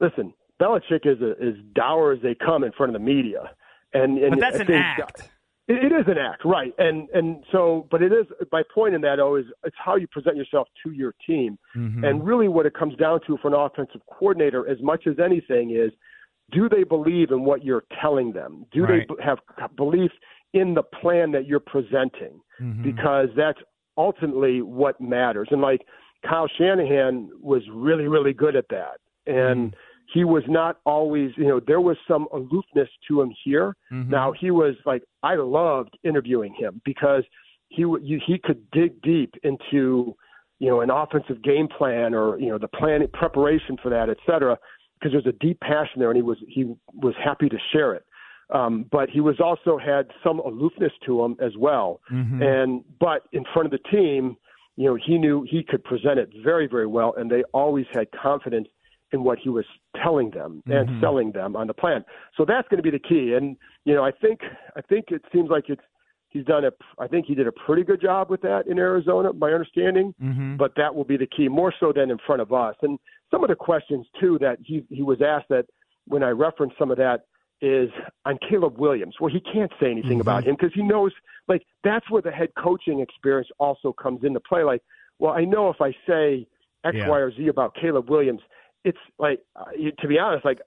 listen, 0.00 0.32
Belichick 0.58 1.04
is 1.04 1.20
a, 1.20 1.32
as 1.42 1.54
dour 1.74 2.12
as 2.12 2.22
they 2.22 2.34
come 2.34 2.64
in 2.64 2.72
front 2.72 2.94
of 2.94 3.00
the 3.00 3.04
media, 3.04 3.50
and, 3.92 4.16
and 4.16 4.30
but 4.30 4.40
that's 4.40 4.60
an 4.60 4.72
act. 4.72 5.28
It, 5.68 5.84
it 5.84 5.94
is 5.94 6.06
an 6.06 6.16
act, 6.16 6.46
right? 6.46 6.72
And 6.78 7.10
and 7.10 7.44
so, 7.52 7.86
but 7.90 8.00
it 8.00 8.10
is 8.10 8.24
my 8.50 8.62
point 8.74 8.94
in 8.94 9.02
that 9.02 9.16
though 9.16 9.36
is 9.36 9.44
it's 9.64 9.76
how 9.78 9.96
you 9.96 10.06
present 10.06 10.36
yourself 10.36 10.66
to 10.84 10.92
your 10.92 11.14
team, 11.26 11.58
mm-hmm. 11.76 12.04
and 12.04 12.24
really 12.26 12.48
what 12.48 12.64
it 12.64 12.72
comes 12.72 12.96
down 12.96 13.20
to 13.26 13.36
for 13.42 13.48
an 13.48 13.54
offensive 13.54 14.00
coordinator, 14.10 14.66
as 14.66 14.78
much 14.80 15.06
as 15.06 15.16
anything, 15.22 15.76
is 15.76 15.92
do 16.50 16.68
they 16.68 16.84
believe 16.84 17.30
in 17.30 17.44
what 17.44 17.64
you're 17.64 17.84
telling 18.00 18.32
them? 18.32 18.66
Do 18.72 18.84
right. 18.84 19.06
they 19.08 19.24
have 19.24 19.38
belief 19.76 20.10
in 20.52 20.74
the 20.74 20.82
plan 20.82 21.32
that 21.32 21.46
you're 21.46 21.60
presenting? 21.60 22.40
Mm-hmm. 22.60 22.82
Because 22.82 23.28
that's 23.36 23.58
ultimately 23.96 24.62
what 24.62 25.00
matters. 25.00 25.48
And 25.50 25.60
like 25.60 25.82
Kyle 26.28 26.48
Shanahan 26.58 27.30
was 27.40 27.62
really, 27.72 28.08
really 28.08 28.32
good 28.32 28.56
at 28.56 28.66
that, 28.70 29.00
and. 29.26 29.70
Mm-hmm 29.70 29.76
he 30.12 30.24
was 30.24 30.42
not 30.48 30.78
always, 30.86 31.30
you 31.36 31.46
know, 31.46 31.60
there 31.60 31.80
was 31.80 31.96
some 32.08 32.26
aloofness 32.32 32.88
to 33.08 33.20
him 33.20 33.32
here. 33.44 33.76
Mm-hmm. 33.92 34.10
Now 34.10 34.32
he 34.32 34.50
was 34.50 34.74
like, 34.84 35.02
I 35.22 35.36
loved 35.36 35.96
interviewing 36.02 36.54
him 36.58 36.82
because 36.84 37.22
he 37.68 37.84
he 38.26 38.38
could 38.42 38.68
dig 38.72 39.00
deep 39.02 39.34
into, 39.44 40.16
you 40.58 40.68
know, 40.68 40.80
an 40.80 40.90
offensive 40.90 41.42
game 41.42 41.68
plan 41.68 42.14
or 42.14 42.38
you 42.38 42.48
know 42.48 42.58
the 42.58 42.68
plan 42.68 43.06
preparation 43.12 43.76
for 43.82 43.88
that, 43.90 44.10
et 44.10 44.16
cetera, 44.26 44.58
because 45.00 45.12
there's 45.12 45.26
a 45.26 45.38
deep 45.38 45.60
passion 45.60 45.98
there, 45.98 46.10
and 46.10 46.16
he 46.16 46.22
was 46.22 46.38
he 46.48 46.74
was 46.94 47.14
happy 47.22 47.48
to 47.48 47.56
share 47.72 47.94
it. 47.94 48.04
Um, 48.52 48.86
but 48.90 49.08
he 49.08 49.20
was 49.20 49.36
also 49.40 49.78
had 49.78 50.08
some 50.24 50.40
aloofness 50.40 50.92
to 51.06 51.24
him 51.24 51.36
as 51.40 51.52
well, 51.56 52.00
mm-hmm. 52.12 52.42
and 52.42 52.84
but 52.98 53.22
in 53.32 53.44
front 53.52 53.66
of 53.66 53.72
the 53.72 53.88
team, 53.90 54.36
you 54.76 54.86
know, 54.86 54.98
he 55.04 55.18
knew 55.18 55.46
he 55.48 55.62
could 55.62 55.84
present 55.84 56.18
it 56.18 56.30
very 56.42 56.66
very 56.66 56.86
well, 56.86 57.14
and 57.16 57.30
they 57.30 57.42
always 57.52 57.86
had 57.92 58.08
confidence 58.10 58.68
in 59.12 59.24
what 59.24 59.38
he 59.38 59.48
was 59.48 59.64
telling 60.02 60.30
them 60.30 60.62
and 60.66 60.88
mm-hmm. 60.88 61.00
selling 61.00 61.32
them 61.32 61.56
on 61.56 61.66
the 61.66 61.74
plan. 61.74 62.04
So 62.36 62.44
that's 62.44 62.68
going 62.68 62.78
to 62.78 62.82
be 62.82 62.90
the 62.90 62.98
key. 62.98 63.34
And 63.34 63.56
you 63.84 63.94
know, 63.94 64.04
I 64.04 64.12
think 64.12 64.40
I 64.76 64.80
think 64.82 65.06
it 65.08 65.22
seems 65.32 65.50
like 65.50 65.64
it's 65.68 65.82
he's 66.28 66.44
done 66.44 66.64
a 66.64 66.70
I 66.98 67.06
think 67.08 67.26
he 67.26 67.34
did 67.34 67.46
a 67.46 67.52
pretty 67.52 67.82
good 67.82 68.00
job 68.00 68.30
with 68.30 68.40
that 68.42 68.66
in 68.66 68.78
Arizona, 68.78 69.32
my 69.32 69.50
understanding. 69.50 70.14
Mm-hmm. 70.22 70.56
But 70.56 70.72
that 70.76 70.94
will 70.94 71.04
be 71.04 71.16
the 71.16 71.26
key 71.26 71.48
more 71.48 71.72
so 71.78 71.92
than 71.94 72.10
in 72.10 72.18
front 72.26 72.40
of 72.40 72.52
us. 72.52 72.76
And 72.82 72.98
some 73.30 73.44
of 73.44 73.48
the 73.48 73.56
questions 73.56 74.06
too 74.20 74.38
that 74.40 74.58
he 74.62 74.84
he 74.90 75.02
was 75.02 75.20
asked 75.22 75.48
that 75.50 75.66
when 76.06 76.22
I 76.22 76.30
referenced 76.30 76.76
some 76.78 76.90
of 76.90 76.98
that, 76.98 77.24
is 77.62 77.90
on 78.24 78.38
Caleb 78.48 78.78
Williams. 78.78 79.16
Well, 79.20 79.32
he 79.32 79.40
can't 79.40 79.70
say 79.80 79.90
anything 79.90 80.12
mm-hmm. 80.12 80.20
about 80.22 80.44
him 80.44 80.56
because 80.58 80.72
he 80.74 80.82
knows, 80.82 81.12
like, 81.46 81.62
that's 81.84 82.10
where 82.10 82.22
the 82.22 82.30
head 82.30 82.50
coaching 82.56 83.00
experience 83.00 83.48
also 83.58 83.92
comes 83.92 84.20
into 84.24 84.40
play. 84.40 84.62
Like, 84.62 84.82
well, 85.18 85.32
I 85.32 85.44
know 85.44 85.68
if 85.68 85.80
I 85.80 85.92
say 86.08 86.46
X, 86.84 86.96
yeah. 86.96 87.08
Y, 87.08 87.18
or 87.18 87.30
Z 87.32 87.48
about 87.48 87.74
Caleb 87.74 88.08
Williams, 88.08 88.40
it's 88.84 88.98
like, 89.18 89.40
uh, 89.56 89.64
to 90.00 90.08
be 90.08 90.18
honest, 90.18 90.44
like 90.44 90.60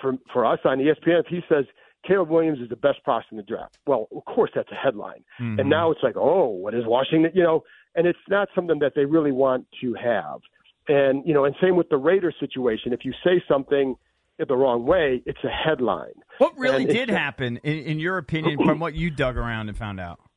for 0.00 0.14
for 0.32 0.46
us 0.46 0.60
on 0.64 0.78
ESPN, 0.78 1.20
if 1.20 1.26
he 1.26 1.40
says 1.48 1.64
Caleb 2.06 2.28
Williams 2.28 2.60
is 2.60 2.68
the 2.68 2.76
best 2.76 3.02
prospect 3.02 3.32
in 3.32 3.38
the 3.38 3.42
draft, 3.42 3.78
well, 3.86 4.06
of 4.14 4.24
course 4.24 4.52
that's 4.54 4.70
a 4.70 4.76
headline. 4.76 5.24
Mm-hmm. 5.40 5.58
And 5.58 5.68
now 5.68 5.90
it's 5.90 6.02
like, 6.02 6.16
oh, 6.16 6.46
what 6.46 6.74
is 6.74 6.84
Washington? 6.86 7.32
You 7.34 7.42
know, 7.42 7.64
and 7.96 8.06
it's 8.06 8.18
not 8.28 8.48
something 8.54 8.78
that 8.78 8.92
they 8.94 9.04
really 9.04 9.32
want 9.32 9.66
to 9.80 9.94
have. 9.94 10.40
And 10.88 11.26
you 11.26 11.34
know, 11.34 11.44
and 11.44 11.54
same 11.60 11.76
with 11.76 11.88
the 11.88 11.96
Raiders 11.96 12.34
situation. 12.38 12.92
If 12.92 13.04
you 13.04 13.12
say 13.24 13.42
something 13.48 13.96
the 14.38 14.56
wrong 14.56 14.84
way, 14.84 15.22
it's 15.24 15.42
a 15.44 15.48
headline. 15.48 16.12
What 16.38 16.56
really 16.58 16.84
and 16.84 16.92
did 16.92 17.08
happen, 17.08 17.58
in, 17.62 17.78
in, 17.78 17.98
your 17.98 18.18
opinion, 18.18 18.58
from 18.64 18.78
what 18.78 18.94
you 18.94 19.10
dug 19.10 19.36
around 19.36 19.68
and 19.68 19.76
found 19.76 20.00
out? 20.00 20.20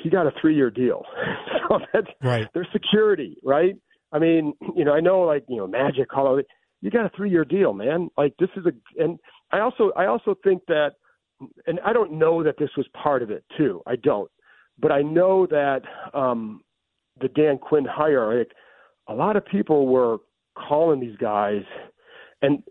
He 0.00 0.10
got 0.10 0.28
a 0.28 0.32
three-year 0.40 0.70
deal. 0.70 1.02
so 1.68 1.80
that's 1.92 2.06
right. 2.22 2.46
There's 2.54 2.68
security, 2.72 3.36
right? 3.42 3.74
I 4.12 4.20
mean, 4.20 4.52
you 4.76 4.84
know, 4.84 4.92
I 4.92 5.00
know, 5.00 5.22
like 5.22 5.44
you 5.48 5.56
know, 5.56 5.66
Magic, 5.66 6.16
all 6.16 6.34
of 6.34 6.38
it. 6.38 6.46
You 6.80 6.88
got 6.92 7.04
a 7.04 7.10
three-year 7.16 7.44
deal, 7.44 7.72
man. 7.72 8.08
Like 8.16 8.34
this 8.38 8.48
is 8.56 8.64
a, 8.64 9.02
and 9.02 9.18
I 9.50 9.58
also, 9.58 9.90
I 9.96 10.06
also 10.06 10.36
think 10.44 10.62
that, 10.68 10.92
and 11.66 11.80
I 11.84 11.92
don't 11.92 12.12
know 12.12 12.44
that 12.44 12.58
this 12.60 12.70
was 12.76 12.86
part 13.02 13.24
of 13.24 13.32
it 13.32 13.42
too. 13.56 13.82
I 13.88 13.96
don't, 13.96 14.30
but 14.78 14.92
I 14.92 15.02
know 15.02 15.46
that 15.46 15.80
um 16.14 16.62
the 17.20 17.26
Dan 17.26 17.58
Quinn 17.58 17.84
hire, 17.84 18.38
like 18.38 18.52
a 19.08 19.14
lot 19.14 19.36
of 19.36 19.44
people 19.46 19.86
were 19.86 20.18
calling 20.56 21.00
these 21.00 21.16
guys, 21.16 21.62
and 22.42 22.62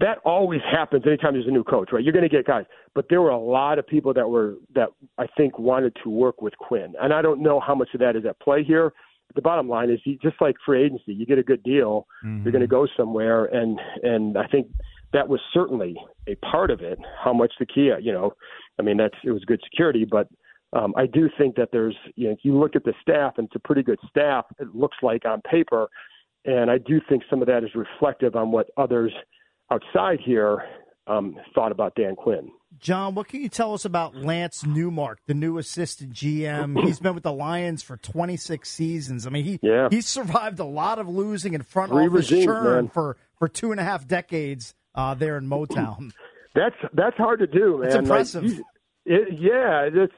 that 0.00 0.18
always 0.24 0.60
happens 0.70 1.04
anytime 1.06 1.34
there's 1.34 1.46
a 1.46 1.50
new 1.50 1.64
coach, 1.64 1.90
right? 1.92 2.02
You're 2.02 2.12
going 2.12 2.28
to 2.28 2.28
get 2.28 2.46
guys, 2.46 2.64
but 2.94 3.06
there 3.08 3.22
were 3.22 3.30
a 3.30 3.38
lot 3.38 3.78
of 3.78 3.86
people 3.86 4.12
that 4.14 4.28
were 4.28 4.54
that 4.74 4.88
I 5.18 5.26
think 5.36 5.58
wanted 5.58 5.96
to 6.02 6.10
work 6.10 6.42
with 6.42 6.56
Quinn, 6.58 6.94
and 7.00 7.12
I 7.12 7.22
don't 7.22 7.42
know 7.42 7.60
how 7.60 7.74
much 7.74 7.88
of 7.94 8.00
that 8.00 8.16
is 8.16 8.24
at 8.26 8.38
play 8.40 8.64
here. 8.64 8.92
But 9.28 9.36
the 9.36 9.42
bottom 9.42 9.68
line 9.68 9.88
is, 9.88 10.00
he, 10.04 10.18
just 10.22 10.36
like 10.40 10.56
free 10.66 10.84
agency, 10.84 11.14
you 11.14 11.24
get 11.24 11.38
a 11.38 11.42
good 11.42 11.62
deal, 11.62 12.06
mm-hmm. 12.24 12.42
you're 12.42 12.52
going 12.52 12.60
to 12.60 12.68
go 12.68 12.86
somewhere, 12.96 13.46
and 13.46 13.78
and 14.02 14.36
I 14.36 14.46
think 14.46 14.66
that 15.12 15.28
was 15.28 15.40
certainly 15.52 15.96
a 16.26 16.34
part 16.36 16.70
of 16.70 16.80
it. 16.80 16.98
How 17.22 17.32
much 17.32 17.52
the 17.58 17.66
Kia, 17.66 17.98
you 18.00 18.12
know, 18.12 18.32
I 18.78 18.82
mean 18.82 18.96
that's 18.96 19.14
it 19.24 19.30
was 19.30 19.44
good 19.44 19.60
security, 19.64 20.04
but 20.04 20.28
um, 20.74 20.92
I 20.96 21.06
do 21.06 21.30
think 21.38 21.54
that 21.56 21.68
there's, 21.72 21.96
you 22.16 22.26
know, 22.26 22.32
if 22.32 22.40
you 22.42 22.58
look 22.58 22.74
at 22.74 22.84
the 22.84 22.94
staff, 23.00 23.34
and 23.38 23.46
it's 23.46 23.54
a 23.56 23.60
pretty 23.60 23.82
good 23.82 23.98
staff. 24.08 24.44
It 24.58 24.74
looks 24.74 24.96
like 25.02 25.24
on 25.24 25.40
paper, 25.42 25.88
and 26.44 26.70
I 26.70 26.78
do 26.78 27.00
think 27.08 27.22
some 27.30 27.40
of 27.40 27.48
that 27.48 27.62
is 27.62 27.70
reflective 27.74 28.34
on 28.34 28.50
what 28.50 28.70
others 28.76 29.12
outside 29.70 30.18
here 30.24 30.64
um, 31.06 31.36
thought 31.54 31.70
about 31.70 31.94
Dan 31.94 32.16
Quinn. 32.16 32.50
John, 32.78 33.14
what 33.14 33.28
can 33.28 33.40
you 33.40 33.48
tell 33.48 33.72
us 33.72 33.84
about 33.84 34.16
Lance 34.16 34.66
Newmark, 34.66 35.20
the 35.26 35.34
new 35.34 35.58
assistant 35.58 36.12
GM? 36.12 36.82
He's 36.84 36.98
been 36.98 37.14
with 37.14 37.22
the 37.22 37.32
Lions 37.32 37.82
for 37.82 37.96
26 37.96 38.68
seasons. 38.68 39.26
I 39.26 39.30
mean, 39.30 39.44
he 39.44 39.60
yeah. 39.62 39.88
he's 39.90 40.08
survived 40.08 40.58
a 40.58 40.64
lot 40.64 40.98
of 40.98 41.08
losing 41.08 41.54
and 41.54 41.64
front 41.64 41.92
Three 41.92 42.06
office 42.06 42.30
regimes, 42.30 42.44
churn 42.46 42.74
man. 42.74 42.88
for 42.88 43.16
for 43.38 43.46
two 43.46 43.70
and 43.70 43.80
a 43.80 43.84
half 43.84 44.08
decades 44.08 44.74
uh, 44.94 45.14
there 45.14 45.36
in 45.36 45.48
Motown. 45.48 46.12
That's 46.54 46.76
that's 46.92 47.16
hard 47.16 47.40
to 47.40 47.48
do, 47.48 47.78
man. 47.78 47.86
It's 47.88 47.96
impressive. 47.96 48.44
Like, 48.44 48.60
it, 49.06 49.28
yeah, 49.40 49.88
it's 49.92 50.12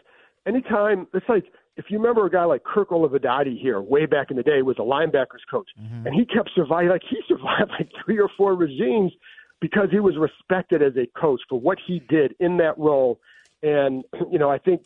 anytime. 0.46 1.06
It's 1.12 1.28
like 1.28 1.44
if 1.76 1.86
you 1.90 1.98
remember 1.98 2.24
a 2.26 2.30
guy 2.30 2.44
like 2.44 2.64
Kirk 2.64 2.90
Olivadotti 2.90 3.60
here 3.60 3.80
way 3.80 4.06
back 4.06 4.30
in 4.30 4.36
the 4.36 4.42
day 4.42 4.62
was 4.62 4.76
a 4.78 4.82
linebackers 4.82 5.44
coach, 5.50 5.68
mm-hmm. 5.80 6.06
and 6.06 6.14
he 6.14 6.24
kept 6.24 6.50
surviving. 6.54 6.88
Like 6.88 7.02
he 7.08 7.16
survived 7.28 7.70
like 7.78 7.90
three 8.04 8.18
or 8.18 8.30
four 8.36 8.54
regimes 8.54 9.12
because 9.60 9.88
he 9.90 10.00
was 10.00 10.16
respected 10.16 10.82
as 10.82 10.92
a 10.96 11.06
coach 11.18 11.40
for 11.48 11.60
what 11.60 11.78
he 11.86 12.00
did 12.08 12.34
in 12.40 12.56
that 12.58 12.78
role. 12.78 13.20
And 13.62 14.04
you 14.30 14.38
know, 14.38 14.50
I 14.50 14.58
think 14.58 14.82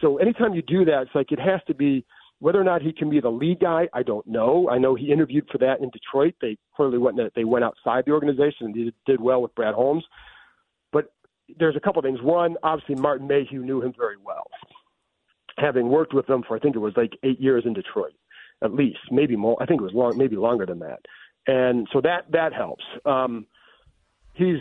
so. 0.00 0.18
Anytime 0.18 0.54
you 0.54 0.62
do 0.62 0.84
that, 0.84 1.02
it's 1.02 1.14
like 1.14 1.32
it 1.32 1.40
has 1.40 1.60
to 1.66 1.74
be 1.74 2.04
whether 2.40 2.60
or 2.60 2.64
not 2.64 2.82
he 2.82 2.92
can 2.92 3.10
be 3.10 3.20
the 3.20 3.30
lead 3.30 3.58
guy. 3.58 3.88
I 3.92 4.04
don't 4.04 4.26
know. 4.26 4.68
I 4.70 4.78
know 4.78 4.94
he 4.94 5.10
interviewed 5.10 5.48
for 5.50 5.58
that 5.58 5.80
in 5.80 5.90
Detroit. 5.90 6.34
They 6.40 6.56
clearly 6.76 6.98
went. 6.98 7.18
They 7.34 7.44
went 7.44 7.64
outside 7.64 8.04
the 8.06 8.12
organization 8.12 8.66
and 8.66 8.74
did, 8.74 8.94
did 9.06 9.20
well 9.20 9.42
with 9.42 9.54
Brad 9.56 9.74
Holmes. 9.74 10.04
But 10.92 11.12
there's 11.58 11.74
a 11.74 11.80
couple 11.80 12.00
things. 12.02 12.22
One, 12.22 12.56
obviously, 12.62 12.94
Martin 12.94 13.26
Mayhew 13.26 13.64
knew 13.64 13.82
him 13.82 13.92
very 13.96 14.16
well 14.24 14.44
having 15.58 15.88
worked 15.88 16.14
with 16.14 16.26
them 16.26 16.42
for 16.46 16.56
I 16.56 16.60
think 16.60 16.76
it 16.76 16.80
was 16.80 16.94
like 16.96 17.12
eight 17.22 17.40
years 17.40 17.64
in 17.66 17.72
Detroit, 17.72 18.14
at 18.62 18.74
least, 18.74 18.98
maybe 19.10 19.36
more. 19.36 19.56
I 19.60 19.66
think 19.66 19.80
it 19.80 19.84
was 19.84 19.94
long, 19.94 20.16
maybe 20.16 20.36
longer 20.36 20.66
than 20.66 20.78
that. 20.80 21.00
And 21.46 21.88
so 21.92 22.00
that 22.02 22.30
that 22.32 22.52
helps. 22.52 22.84
Um, 23.04 23.46
he's 24.34 24.58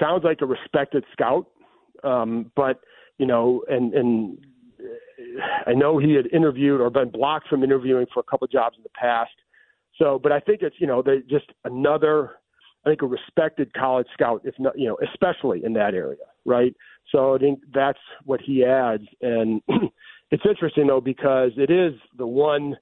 sounds 0.00 0.24
like 0.24 0.40
a 0.40 0.46
respected 0.46 1.04
scout, 1.12 1.46
um, 2.04 2.50
but 2.54 2.80
you 3.18 3.26
know, 3.26 3.64
and 3.68 3.92
and 3.92 4.38
I 5.66 5.74
know 5.74 5.98
he 5.98 6.14
had 6.14 6.26
interviewed 6.32 6.80
or 6.80 6.90
been 6.90 7.10
blocked 7.10 7.48
from 7.48 7.62
interviewing 7.62 8.06
for 8.12 8.20
a 8.20 8.22
couple 8.22 8.46
jobs 8.46 8.76
in 8.76 8.82
the 8.82 8.90
past. 8.90 9.32
So, 9.98 10.18
but 10.22 10.32
I 10.32 10.40
think 10.40 10.62
it's 10.62 10.76
you 10.78 10.86
know 10.86 11.02
they 11.02 11.18
just 11.28 11.46
another 11.64 12.36
I 12.86 12.90
think 12.90 13.02
a 13.02 13.06
respected 13.06 13.74
college 13.74 14.06
scout, 14.14 14.42
if 14.44 14.54
not 14.58 14.78
you 14.78 14.88
know 14.88 14.98
especially 15.12 15.64
in 15.64 15.72
that 15.74 15.94
area, 15.94 16.24
right? 16.44 16.74
So 17.10 17.34
I 17.34 17.38
think 17.38 17.60
that's 17.74 17.98
what 18.24 18.40
he 18.40 18.64
adds. 18.64 19.04
And 19.20 19.62
it's 20.30 20.42
interesting, 20.48 20.86
though, 20.86 21.00
because 21.00 21.52
it 21.56 21.70
is 21.70 21.94
the 22.16 22.26
one 22.26 22.76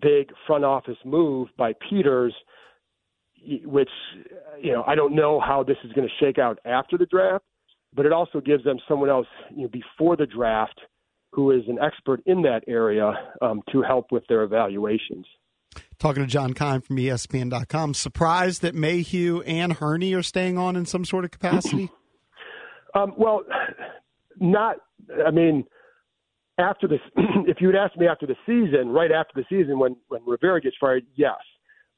big 0.00 0.30
front 0.46 0.64
office 0.64 0.96
move 1.04 1.48
by 1.56 1.72
Peters, 1.88 2.34
which, 3.64 3.90
you 4.60 4.72
know, 4.72 4.84
I 4.86 4.94
don't 4.94 5.14
know 5.14 5.40
how 5.40 5.62
this 5.62 5.76
is 5.84 5.92
going 5.92 6.08
to 6.08 6.24
shake 6.24 6.38
out 6.38 6.58
after 6.64 6.98
the 6.98 7.06
draft, 7.06 7.44
but 7.94 8.04
it 8.04 8.12
also 8.12 8.40
gives 8.40 8.64
them 8.64 8.78
someone 8.88 9.10
else, 9.10 9.28
you 9.54 9.62
know, 9.62 9.68
before 9.68 10.16
the 10.16 10.26
draft 10.26 10.80
who 11.32 11.50
is 11.50 11.62
an 11.68 11.78
expert 11.80 12.20
in 12.26 12.42
that 12.42 12.62
area 12.66 13.12
um, 13.42 13.62
to 13.70 13.82
help 13.82 14.10
with 14.10 14.24
their 14.28 14.42
evaluations. 14.42 15.26
Talking 15.98 16.22
to 16.22 16.28
John 16.28 16.54
Keim 16.54 16.80
from 16.80 16.96
ESPN.com. 16.96 17.94
Surprised 17.94 18.62
that 18.62 18.74
Mayhew 18.74 19.42
and 19.42 19.74
Hurney 19.74 20.14
are 20.14 20.22
staying 20.22 20.56
on 20.56 20.76
in 20.76 20.86
some 20.86 21.04
sort 21.04 21.24
of 21.24 21.30
capacity? 21.30 21.90
Um, 22.94 23.14
well, 23.16 23.42
not. 24.40 24.76
I 25.26 25.30
mean, 25.30 25.64
after 26.58 26.88
this, 26.88 27.00
if 27.46 27.58
you 27.60 27.68
had 27.68 27.76
asked 27.76 27.96
me 27.96 28.06
after 28.06 28.26
the 28.26 28.36
season, 28.46 28.88
right 28.90 29.12
after 29.12 29.32
the 29.34 29.44
season, 29.48 29.78
when 29.78 29.96
when 30.08 30.20
Rivera 30.26 30.60
gets 30.60 30.76
fired, 30.80 31.04
yes. 31.14 31.36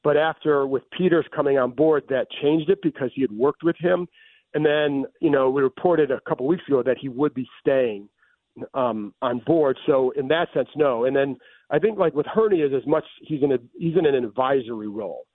But 0.03 0.17
after 0.17 0.65
with 0.65 0.83
Peters 0.97 1.25
coming 1.35 1.59
on 1.59 1.71
board, 1.71 2.03
that 2.09 2.25
changed 2.41 2.69
it 2.69 2.79
because 2.81 3.11
he 3.13 3.21
had 3.21 3.31
worked 3.31 3.63
with 3.63 3.75
him, 3.79 4.07
and 4.53 4.65
then 4.65 5.05
you 5.19 5.29
know 5.29 5.49
we 5.49 5.61
reported 5.61 6.11
a 6.11 6.19
couple 6.21 6.47
weeks 6.47 6.63
ago 6.67 6.83
that 6.83 6.97
he 6.99 7.09
would 7.09 7.33
be 7.33 7.47
staying 7.59 8.09
um, 8.73 9.13
on 9.21 9.39
board. 9.45 9.77
So 9.85 10.11
in 10.11 10.27
that 10.29 10.47
sense, 10.53 10.69
no. 10.75 11.05
And 11.05 11.15
then 11.15 11.37
I 11.69 11.79
think 11.79 11.97
like 11.97 12.13
with 12.13 12.25
Hurney 12.25 12.61
is 12.61 12.71
as 12.75 12.85
much 12.87 13.05
he's 13.21 13.43
in 13.43 13.51
a 13.51 13.57
he's 13.77 13.97
in 13.97 14.05
an 14.05 14.15
advisory 14.15 14.87
role, 14.87 15.25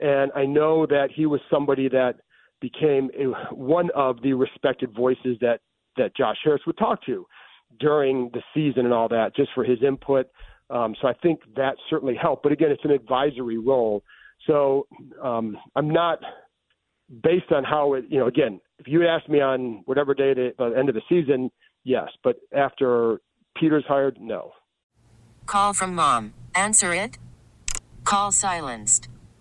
and 0.00 0.30
I 0.34 0.44
know 0.44 0.86
that 0.86 1.08
he 1.14 1.26
was 1.26 1.40
somebody 1.50 1.88
that 1.88 2.16
became 2.60 3.10
one 3.50 3.90
of 3.94 4.20
the 4.22 4.32
respected 4.32 4.94
voices 4.94 5.36
that 5.40 5.60
that 5.96 6.16
Josh 6.16 6.36
Harris 6.44 6.62
would 6.66 6.78
talk 6.78 7.04
to 7.06 7.26
during 7.78 8.30
the 8.32 8.42
season 8.54 8.84
and 8.84 8.94
all 8.94 9.08
that, 9.08 9.34
just 9.34 9.50
for 9.54 9.64
his 9.64 9.82
input. 9.82 10.26
Um, 10.70 10.94
so 11.00 11.08
I 11.08 11.12
think 11.14 11.40
that 11.56 11.74
certainly 11.88 12.14
helped. 12.14 12.42
But 12.42 12.52
again, 12.52 12.70
it's 12.70 12.84
an 12.84 12.92
advisory 12.92 13.58
role. 13.58 14.02
So 14.46 14.86
um, 15.22 15.56
I'm 15.74 15.90
not 15.90 16.20
based 17.22 17.50
on 17.50 17.64
how 17.64 17.94
it. 17.94 18.04
You 18.08 18.20
know, 18.20 18.26
again, 18.26 18.60
if 18.78 18.86
you 18.86 19.06
asked 19.06 19.28
me 19.28 19.40
on 19.40 19.82
whatever 19.86 20.14
day 20.14 20.30
at 20.30 20.56
the 20.56 20.74
end 20.78 20.88
of 20.88 20.94
the 20.94 21.02
season, 21.08 21.50
yes. 21.84 22.08
But 22.22 22.36
after 22.56 23.20
Peter's 23.56 23.84
hired, 23.86 24.18
no. 24.20 24.52
Call 25.46 25.72
from 25.72 25.94
mom. 25.94 26.34
Answer 26.54 26.94
it. 26.94 27.18
Call 28.04 28.32
silenced. 28.32 29.08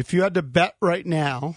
If 0.00 0.14
you 0.14 0.22
had 0.22 0.32
to 0.32 0.42
bet 0.42 0.76
right 0.80 1.04
now 1.04 1.56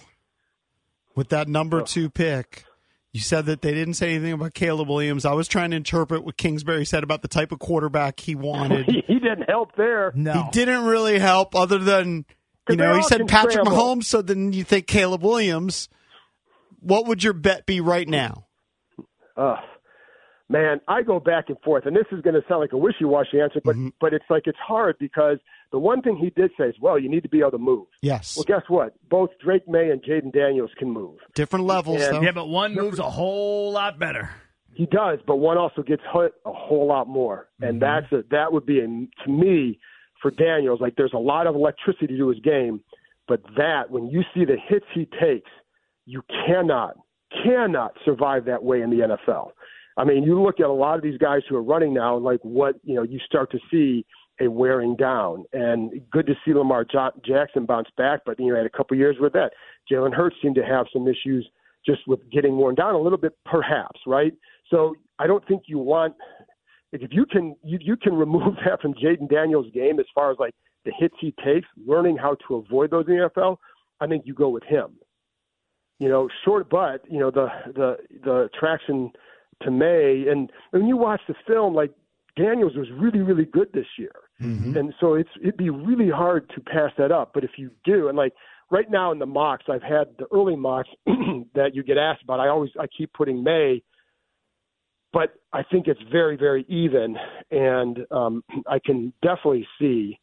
with 1.15 1.29
that 1.29 1.47
number 1.47 1.81
two 1.81 2.09
pick, 2.09 2.65
you 3.13 3.21
said 3.21 3.45
that 3.45 3.61
they 3.61 3.73
didn't 3.73 3.93
say 3.93 4.15
anything 4.15 4.33
about 4.33 4.53
Caleb 4.53 4.89
Williams. 4.89 5.23
I 5.23 5.31
was 5.31 5.47
trying 5.47 5.71
to 5.71 5.77
interpret 5.77 6.25
what 6.25 6.35
Kingsbury 6.35 6.83
said 6.83 7.03
about 7.03 7.21
the 7.21 7.29
type 7.29 7.53
of 7.53 7.59
quarterback 7.59 8.19
he 8.19 8.35
wanted. 8.35 8.85
he 9.07 9.13
didn't 9.13 9.47
help 9.47 9.77
there. 9.77 10.11
No. 10.13 10.33
He 10.33 10.43
didn't 10.51 10.83
really 10.83 11.19
help, 11.19 11.55
other 11.55 11.77
than 11.77 12.25
you 12.67 12.75
know, 12.75 12.97
he 12.97 13.03
said 13.03 13.25
Patrick 13.29 13.53
scramble. 13.53 13.71
Mahomes. 13.71 14.03
So 14.03 14.21
then 14.21 14.51
you 14.51 14.65
think 14.65 14.87
Caleb 14.87 15.23
Williams. 15.23 15.87
What 16.81 17.07
would 17.07 17.23
your 17.23 17.31
bet 17.31 17.65
be 17.65 17.79
right 17.79 18.09
now? 18.09 18.47
Uh, 19.37 19.55
man, 20.53 20.79
I 20.87 21.01
go 21.01 21.19
back 21.19 21.45
and 21.49 21.57
forth, 21.65 21.85
and 21.85 21.95
this 21.95 22.05
is 22.11 22.21
going 22.21 22.35
to 22.35 22.43
sound 22.47 22.61
like 22.61 22.71
a 22.73 22.77
wishy-washy 22.77 23.41
answer, 23.41 23.59
but 23.63 23.75
Mm-hmm. 23.75 23.89
but 23.99 24.13
it's 24.13 24.29
like 24.29 24.43
it's 24.45 24.57
hard 24.65 24.95
because 24.99 25.37
the 25.73 25.79
one 25.79 26.01
thing 26.01 26.15
he 26.15 26.29
did 26.29 26.51
say 26.57 26.65
is, 26.65 26.75
well, 26.79 26.97
you 26.97 27.09
need 27.09 27.23
to 27.23 27.29
be 27.29 27.39
able 27.39 27.51
to 27.51 27.57
move. 27.57 27.87
Yes, 28.01 28.37
Well, 28.37 28.45
guess 28.47 28.65
what? 28.69 28.93
Both 29.09 29.31
Drake 29.43 29.67
Maye 29.67 29.89
and 29.89 30.01
Jayden 30.03 30.31
Daniels 30.31 30.71
can 30.77 30.89
move. 30.91 31.17
different 31.35 31.65
levels. 31.65 32.01
And- 32.01 32.15
though. 32.17 32.21
Yeah, 32.21 32.31
but 32.31 32.47
one 32.47 32.75
moves 32.75 32.99
a 32.99 33.09
whole 33.09 33.71
lot 33.73 33.97
better. 33.99 34.29
He 34.75 34.85
does, 34.87 35.19
but 35.27 35.35
one 35.37 35.57
also 35.57 35.81
gets 35.83 36.01
hit 36.13 36.33
a 36.45 36.51
whole 36.51 36.87
lot 36.87 37.07
more, 37.07 37.49
and 37.61 37.79
that's 37.81 38.11
a, 38.11 38.23
that 38.31 38.51
would 38.53 38.65
be 38.65 38.79
a, 38.79 38.87
to 38.87 39.29
me 39.29 39.79
for 40.21 40.31
Daniels. 40.31 40.79
Like 40.81 40.95
there's 40.95 41.13
a 41.13 41.19
lot 41.33 41.45
of 41.47 41.53
electricity 41.55 42.17
to 42.17 42.27
his 42.29 42.39
game, 42.39 42.81
but 43.27 43.41
that 43.55 43.91
when 43.91 44.07
you 44.07 44.23
see 44.33 44.45
the 44.45 44.57
hits 44.67 44.85
he 44.95 45.05
takes, 45.21 45.51
you 46.05 46.23
cannot 46.47 46.95
cannot 47.43 47.91
survive 48.05 48.45
that 48.45 48.63
way 48.63 48.81
in 48.81 48.89
the 48.89 48.97
NFL. 48.97 49.51
I 49.97 50.03
mean, 50.03 50.23
you 50.23 50.41
look 50.41 50.59
at 50.59 50.65
a 50.65 50.73
lot 50.73 50.95
of 50.95 51.03
these 51.03 51.17
guys 51.17 51.41
who 51.47 51.55
are 51.55 51.63
running 51.63 51.93
now, 51.93 52.17
like 52.17 52.39
what 52.41 52.75
you 52.83 52.95
know, 52.95 53.03
you 53.03 53.19
start 53.25 53.51
to 53.51 53.59
see 53.71 54.05
a 54.41 54.47
wearing 54.49 54.95
down. 54.95 55.45
And 55.53 56.01
good 56.11 56.25
to 56.27 56.33
see 56.43 56.53
Lamar 56.53 56.85
Jackson 57.25 57.65
bounce 57.65 57.89
back, 57.97 58.21
but 58.25 58.39
you 58.39 58.47
know, 58.47 58.57
had 58.57 58.65
a 58.65 58.69
couple 58.69 58.97
years 58.97 59.17
with 59.19 59.33
that. 59.33 59.51
Jalen 59.91 60.13
Hurts 60.13 60.35
seemed 60.41 60.55
to 60.55 60.65
have 60.65 60.87
some 60.91 61.07
issues 61.07 61.47
just 61.85 62.07
with 62.07 62.19
getting 62.31 62.55
worn 62.57 62.75
down 62.75 62.95
a 62.95 62.99
little 62.99 63.17
bit, 63.17 63.33
perhaps, 63.45 63.99
right? 64.07 64.33
So 64.69 64.95
I 65.19 65.27
don't 65.27 65.45
think 65.47 65.63
you 65.67 65.77
want 65.77 66.15
if 66.91 67.11
you 67.11 67.25
can 67.25 67.55
you, 67.63 67.77
you 67.81 67.97
can 67.97 68.13
remove 68.25 68.55
that 68.65 68.81
from 68.81 68.93
Jayden 68.93 69.29
Daniels' 69.29 69.67
game 69.73 69.99
as 69.99 70.05
far 70.13 70.31
as 70.31 70.37
like 70.39 70.53
the 70.85 70.91
hits 70.97 71.15
he 71.19 71.33
takes, 71.43 71.67
learning 71.85 72.17
how 72.17 72.35
to 72.47 72.55
avoid 72.55 72.91
those 72.91 73.05
in 73.07 73.17
the 73.17 73.29
NFL. 73.29 73.57
I 73.99 74.07
think 74.07 74.23
you 74.25 74.33
go 74.33 74.49
with 74.49 74.63
him. 74.63 74.95
You 75.99 76.09
know, 76.09 76.27
short, 76.43 76.69
but 76.69 77.01
you 77.09 77.19
know 77.19 77.31
the 77.31 77.47
the 77.73 77.97
the 78.23 78.49
attraction 78.53 79.11
to 79.61 79.71
Maye, 79.71 80.25
and 80.29 80.51
when 80.71 80.87
you 80.87 80.97
watch 80.97 81.21
the 81.27 81.35
film, 81.47 81.73
like 81.73 81.91
Daniels 82.35 82.75
was 82.75 82.87
really 82.97 83.19
really 83.19 83.45
good 83.45 83.69
this 83.73 83.87
year, 83.97 84.15
and 84.77 84.93
so 84.99 85.13
it's 85.13 85.29
it'd 85.41 85.57
be 85.57 85.69
really 85.69 86.09
hard 86.09 86.49
to 86.55 86.61
pass 86.61 86.91
that 86.97 87.11
up. 87.11 87.31
But 87.33 87.43
if 87.43 87.51
you 87.57 87.71
do, 87.85 88.07
and 88.07 88.17
like 88.17 88.33
right 88.71 88.89
now 88.89 89.11
in 89.11 89.19
the 89.19 89.25
mocks, 89.25 89.65
I've 89.69 89.83
had 89.83 90.07
the 90.17 90.25
early 90.33 90.55
mocks 90.55 90.89
that 91.55 91.71
you 91.73 91.83
get 91.83 91.97
asked 91.97 92.23
about. 92.23 92.39
I 92.39 92.49
always 92.49 92.71
I 92.79 92.87
keep 92.87 93.13
putting 93.13 93.43
Maye 93.43 93.83
but 95.13 95.35
I 95.53 95.61
think 95.61 95.87
it's 95.87 96.01
very, 96.11 96.35
very 96.35 96.65
even, 96.67 97.15
and 97.51 97.99
um, 98.09 98.43
I 98.67 98.79
can 98.83 99.13
definitely 99.21 99.67
see 99.79 100.19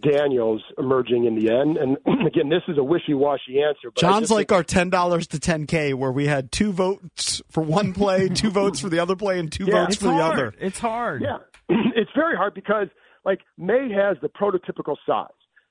Daniels 0.00 0.62
emerging 0.78 1.24
in 1.24 1.34
the 1.36 1.50
end. 1.52 1.76
And 1.76 1.96
again, 2.26 2.48
this 2.48 2.62
is 2.68 2.78
a 2.78 2.82
wishy-washy 2.84 3.62
answer. 3.62 3.90
But 3.94 3.96
John's 4.00 4.30
like 4.30 4.48
think- 4.48 4.52
our 4.52 4.62
ten 4.64 4.90
dollars 4.90 5.26
to 5.28 5.38
ten 5.40 5.66
k, 5.66 5.94
where 5.94 6.10
we 6.12 6.26
had 6.26 6.50
two 6.50 6.72
votes 6.72 7.40
for 7.50 7.62
one 7.62 7.92
play, 7.92 8.28
two 8.34 8.50
votes 8.50 8.80
for 8.80 8.88
the 8.88 8.98
other 8.98 9.16
play, 9.16 9.38
and 9.38 9.50
two 9.52 9.66
Yeah. 9.66 9.84
votes 9.84 9.94
It's 9.94 10.02
for 10.02 10.08
the 10.08 10.22
other. 10.22 10.54
It's 10.60 10.78
hard. 10.78 11.22
yeah, 11.22 11.38
it's 11.68 12.10
very 12.14 12.36
hard 12.36 12.54
because 12.54 12.88
like 13.24 13.40
Maye 13.56 13.90
has 13.94 14.16
the 14.20 14.28
prototypical 14.28 14.96
size. 15.06 15.28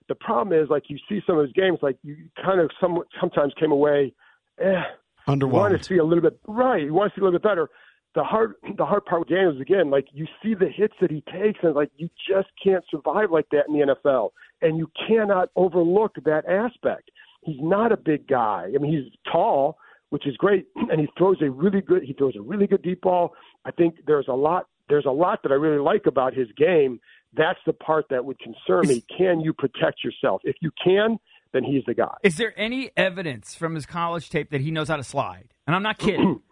The 0.09 0.15
problem 0.15 0.57
is 0.59 0.69
like 0.69 0.83
you 0.89 0.97
see 1.09 1.21
some 1.27 1.37
of 1.37 1.43
his 1.45 1.53
games, 1.53 1.79
like 1.81 1.97
you 2.03 2.15
kind 2.43 2.59
of 2.59 2.69
some, 2.81 2.99
sometimes 3.19 3.53
came 3.59 3.71
away. 3.71 4.13
Eh, 4.59 4.81
you 5.27 5.47
want 5.47 5.77
to 5.77 5.83
see 5.83 5.97
a 5.97 6.03
little 6.03 6.21
bit 6.21 6.37
right. 6.47 6.81
You 6.83 6.93
want 6.93 7.13
to 7.13 7.19
see 7.19 7.21
a 7.21 7.23
little 7.23 7.39
bit 7.39 7.43
better. 7.43 7.69
The 8.15 8.23
hard, 8.23 8.53
the 8.77 8.85
hard 8.85 9.05
part 9.05 9.21
with 9.21 9.29
Daniels 9.29 9.59
again, 9.59 9.89
like 9.89 10.05
you 10.13 10.27
see 10.43 10.53
the 10.53 10.69
hits 10.69 10.93
that 11.01 11.09
he 11.09 11.23
takes, 11.31 11.59
and 11.63 11.73
like 11.73 11.89
you 11.97 12.09
just 12.29 12.49
can't 12.63 12.83
survive 12.91 13.31
like 13.31 13.47
that 13.51 13.63
in 13.67 13.73
the 13.73 13.95
NFL, 13.95 14.29
and 14.61 14.77
you 14.77 14.87
cannot 15.07 15.49
overlook 15.55 16.15
that 16.23 16.45
aspect. 16.47 17.09
He's 17.41 17.59
not 17.59 17.91
a 17.91 17.97
big 17.97 18.27
guy. 18.27 18.71
I 18.73 18.77
mean, 18.77 18.91
he's 18.93 19.11
tall, 19.31 19.77
which 20.09 20.27
is 20.27 20.37
great, 20.37 20.67
and 20.75 20.99
he 20.99 21.07
throws 21.17 21.37
a 21.41 21.49
really 21.49 21.81
good. 21.81 22.03
He 22.03 22.13
throws 22.13 22.35
a 22.37 22.41
really 22.41 22.67
good 22.67 22.83
deep 22.83 23.01
ball. 23.01 23.33
I 23.65 23.71
think 23.71 23.95
there's 24.05 24.27
a 24.27 24.33
lot. 24.33 24.67
There's 24.89 25.05
a 25.05 25.11
lot 25.11 25.41
that 25.43 25.51
I 25.51 25.55
really 25.55 25.81
like 25.81 26.05
about 26.05 26.33
his 26.35 26.47
game. 26.55 26.99
That's 27.35 27.59
the 27.65 27.73
part 27.73 28.05
that 28.11 28.23
would 28.25 28.37
concern 28.39 28.87
me. 28.87 29.03
Can 29.17 29.39
you 29.39 29.53
protect 29.53 30.03
yourself? 30.03 30.41
If 30.43 30.57
you 30.61 30.69
can, 30.83 31.17
then 31.51 31.63
he's 31.63 31.83
the 31.87 31.93
guy. 31.95 32.13
Is 32.21 32.37
there 32.37 32.53
any 32.57 32.91
evidence 32.95 33.55
from 33.55 33.73
his 33.73 33.85
college 33.85 34.29
tape 34.29 34.51
that 34.51 34.61
he 34.61 34.69
knows 34.69 34.89
how 34.89 34.97
to 34.97 35.03
slide? 35.03 35.53
And 35.65 35.75
I'm 35.75 35.83
not 35.83 35.97
kidding. 35.97 36.41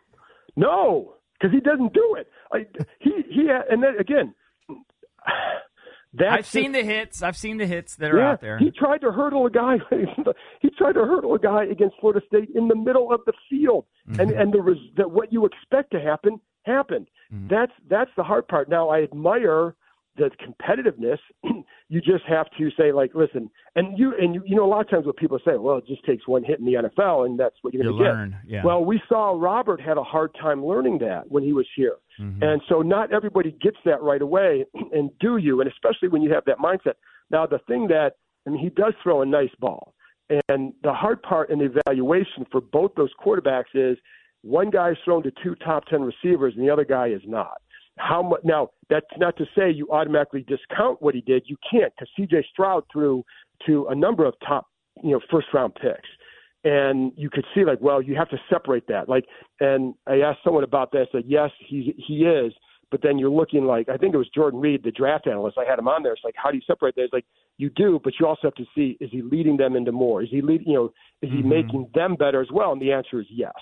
No, 0.58 1.14
because 1.42 1.54
he 1.54 1.60
doesn't 1.62 1.94
do 1.94 2.16
it. 2.20 2.28
I, 2.54 2.66
he 3.00 3.12
he 3.30 3.48
and 3.70 3.82
then 3.82 3.96
again, 4.00 4.34
that's 6.14 6.32
I've 6.40 6.46
seen 6.46 6.74
just- 6.74 6.86
the 6.86 6.94
hits. 6.94 7.24
I've 7.24 7.38
seen 7.38 7.58
the 7.58 7.66
hits 7.66 7.96
that 7.98 8.12
are 8.12 8.18
yeah, 8.20 8.32
out 8.32 8.42
there. 8.42 8.58
He 8.58 8.70
tried 8.72 9.00
to 9.02 9.12
hurdle 9.12 9.46
a 9.46 9.50
guy. 9.50 9.78
he 10.62 10.70
tried 10.72 10.94
to 10.94 11.06
hurdle 11.06 11.34
a 11.36 11.40
guy 11.40 11.64
against 11.66 11.96
Florida 12.02 12.22
State 12.28 12.50
in 12.54 12.68
the 12.68 12.76
middle 12.76 13.12
of 13.14 13.22
the 13.26 13.34
field, 13.50 13.86
Mm-hmm. 14.10 14.20
and 14.20 14.32
and 14.32 14.54
the 14.54 14.62
res- 14.62 14.92
that 14.98 15.10
what 15.12 15.32
you 15.32 15.46
expect 15.46 15.92
to 15.92 16.00
happen 16.02 16.40
happened. 16.64 17.08
Mm-hmm. 17.34 17.48
That's 17.50 17.72
that's 17.90 18.12
the 18.18 18.24
hard 18.24 18.48
part. 18.48 18.68
Now 18.68 18.90
I 18.90 19.04
admire 19.04 19.76
the 20.18 20.30
competitiveness. 20.42 21.18
you 21.90 22.02
just 22.02 22.24
have 22.28 22.48
to 22.58 22.70
say 22.78 22.92
like, 22.92 23.12
listen, 23.16 23.50
and 23.76 23.98
you 23.98 24.14
and 24.20 24.36
you, 24.36 24.44
you 24.46 24.56
know 24.56 24.66
a 24.66 24.68
lot 24.68 24.82
of 24.82 24.90
times 24.90 25.06
what 25.06 25.18
people 25.18 25.40
say, 25.46 25.58
well, 25.58 25.78
it 25.78 25.88
just 25.88 26.04
takes 26.06 26.28
one 26.28 26.44
hit 26.44 26.60
in 26.60 26.66
the 26.66 26.74
NFL, 26.74 27.26
and 27.26 27.40
that's 27.40 27.56
what 27.62 27.74
you're 27.74 27.84
going 27.84 27.98
to 27.98 28.04
get. 28.04 28.12
learn, 28.12 28.36
yeah. 28.46 28.62
Well, 28.64 28.84
we 28.84 29.02
saw 29.08 29.38
Robert 29.38 29.82
had 29.82 29.98
a 29.98 30.04
hard 30.04 30.36
time 30.40 30.66
learning 30.66 31.00
that 31.00 31.30
when 31.30 31.44
he 31.44 31.54
was 31.54 31.68
here. 31.76 31.96
Mm-hmm. 32.20 32.44
And 32.44 32.62
so 32.68 32.82
not 32.82 33.14
everybody 33.14 33.52
gets 33.62 33.78
that 33.86 34.02
right 34.02 34.22
away. 34.22 34.66
And 34.94 35.10
do 35.20 35.38
you? 35.38 35.62
And 35.62 35.72
especially 35.72 36.10
when 36.10 36.22
you 36.22 36.34
have 36.34 36.44
that 36.48 36.58
mindset. 36.58 36.96
Now, 37.30 37.46
the 37.46 37.60
thing 37.60 37.88
that, 37.88 38.18
I 38.46 38.50
mean, 38.50 38.60
he 38.62 38.70
does 38.70 38.94
throw 39.02 39.22
a 39.22 39.26
nice 39.26 39.52
ball. 39.58 39.94
And 40.50 40.74
the 40.84 40.94
hard 40.94 41.22
part 41.24 41.50
in 41.50 41.60
the 41.60 41.74
evaluation 41.74 42.46
for 42.52 42.60
both 42.60 42.92
those 42.96 43.12
quarterbacks 43.26 43.74
is 43.74 43.98
one 44.42 44.70
guy 44.70 44.92
is 44.92 44.98
thrown 45.04 45.24
to 45.24 45.32
two 45.44 45.56
top 45.56 45.86
10 45.86 46.02
receivers 46.02 46.54
and 46.56 46.66
the 46.66 46.72
other 46.72 46.86
guy 46.86 47.08
is 47.08 47.22
not. 47.26 47.62
How 47.98 48.22
much? 48.24 48.42
Now, 48.44 48.70
that's 48.90 49.06
not 49.18 49.38
to 49.38 49.46
say 49.56 49.70
you 49.70 49.90
automatically 49.92 50.46
discount 50.48 51.02
what 51.02 51.16
he 51.16 51.22
did. 51.22 51.44
You 51.46 51.58
can't 51.70 51.94
because 51.96 52.10
C.J. 52.18 52.46
Stroud 52.52 52.84
threw 52.92 53.24
to 53.68 53.88
a 53.90 53.96
number 53.96 54.26
of 54.26 54.34
top, 54.46 54.68
you 55.04 55.12
know, 55.12 55.20
first 55.30 55.48
round 55.54 55.76
picks 55.76 56.08
and 56.64 57.12
you 57.16 57.30
could 57.30 57.46
see 57.56 57.66
like, 57.66 57.80
well, 57.82 58.02
you 58.02 58.16
have 58.16 58.30
to 58.30 58.38
separate 58.50 58.88
that. 58.88 59.10
Like, 59.10 59.26
and 59.60 59.96
I 60.08 60.20
asked 60.20 60.40
someone 60.44 60.64
about 60.64 60.92
that. 60.92 61.08
I 61.10 61.12
said, 61.12 61.24
yes, 61.26 61.50
he 61.68 61.96
he 62.08 62.26
is, 62.26 62.54
but 62.92 63.02
then 63.02 63.18
you're 63.18 63.32
looking 63.32 63.66
like 63.66 63.90
I 63.90 63.98
think 63.98 64.14
it 64.14 64.18
was 64.18 64.30
Jordan 64.34 64.60
Reid, 64.60 64.84
the 64.84 64.92
draft 64.92 65.28
analyst. 65.28 65.58
I 65.58 65.66
had 65.68 65.80
him 65.80 65.88
on 65.88 66.04
there. 66.04 66.14
It's 66.14 66.24
like, 66.24 66.36
how 66.38 66.52
do 66.52 66.58
you 66.58 66.64
separate 66.68 66.96
that? 66.96 67.04
It's 67.04 67.14
like 67.14 67.26
you 67.58 67.70
do, 67.70 68.00
but 68.04 68.14
you 68.20 68.28
also 68.28 68.42
have 68.44 68.56
to 68.56 68.66
see 68.76 68.98
is 69.00 69.10
he 69.12 69.22
leading 69.22 69.58
them 69.58 69.76
into 69.76 69.92
more? 69.92 70.22
Is 70.22 70.30
he 70.30 70.42
leading? 70.42 70.68
You 70.68 70.74
know, 70.74 70.86
is 71.22 71.32
he 71.32 71.38
mm-hmm. 71.38 71.50
making 71.50 71.90
them 71.96 72.16
better 72.16 72.42
as 72.42 72.52
well? 72.52 72.72
And 72.72 72.82
the 72.82 72.92
answer 72.92 73.20
is 73.20 73.28
yes. 73.30 73.54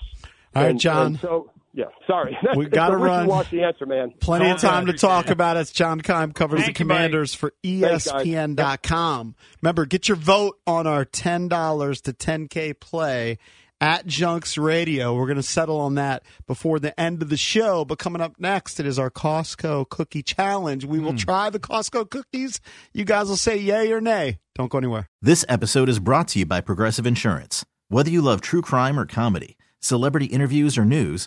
All 0.54 0.62
right, 0.62 0.70
And- 0.70 0.80
John. 0.80 1.16
so 1.16 1.50
yeah, 1.72 1.84
sorry, 2.06 2.36
We 2.56 2.66
It's 2.66 2.74
gotta 2.74 2.96
run. 2.96 3.26
Watch 3.26 3.50
the 3.50 3.62
answer, 3.62 3.86
man. 3.86 4.12
Plenty 4.20 4.50
of 4.50 4.58
time 4.58 4.86
to 4.86 4.92
good. 4.92 5.00
talk 5.00 5.30
about 5.30 5.56
it. 5.56 5.70
John 5.72 6.00
Keim 6.00 6.32
covers 6.32 6.62
Thank 6.62 6.76
the 6.76 6.82
you, 6.84 6.88
buddy. 6.88 6.98
Commanders 6.98 7.34
for 7.34 7.52
Thanks, 7.62 8.06
guys. 8.10 8.24
ESPN.com. 8.26 9.34
Remember, 9.62 9.86
get 9.86 10.08
your 10.08 10.16
vote 10.16 10.58
on 10.66 10.86
our 10.86 11.04
$10 11.04 12.02
to 12.02 12.12
10K 12.12 12.78
play 12.80 13.38
at 13.80 14.06
Junks 14.06 14.58
Radio. 14.58 15.14
We're 15.14 15.26
going 15.26 15.36
to 15.36 15.42
settle 15.42 15.78
on 15.80 15.94
that 15.94 16.22
before 16.46 16.78
the 16.78 16.98
end 17.00 17.22
of 17.22 17.28
the 17.30 17.36
show. 17.36 17.84
But 17.84 17.98
coming 17.98 18.20
up 18.20 18.34
next, 18.38 18.78
it 18.80 18.86
is 18.86 18.98
our 18.98 19.10
Costco 19.10 19.88
Cookie 19.88 20.22
Challenge. 20.22 20.84
We 20.84 20.98
Hmm. 20.98 21.04
will 21.06 21.16
try 21.16 21.48
the 21.50 21.60
Costco 21.60 22.10
cookies. 22.10 22.60
You 22.92 23.04
guys 23.04 23.28
will 23.28 23.36
say 23.36 23.56
yay 23.56 23.90
or 23.92 24.00
nay. 24.00 24.38
Don't 24.54 24.70
go 24.70 24.78
anywhere. 24.78 25.08
This 25.22 25.44
episode 25.48 25.88
is 25.88 25.98
brought 25.98 26.28
to 26.28 26.38
you 26.38 26.46
by 26.46 26.60
Progressive 26.60 27.06
Insurance. 27.06 27.64
Whether 27.88 28.10
you 28.10 28.20
love 28.20 28.40
true 28.42 28.60
crime 28.62 28.98
or 29.00 29.06
comedy, 29.06 29.56
celebrity 29.80 30.26
interviews 30.26 30.76
or 30.76 30.84
news, 30.84 31.26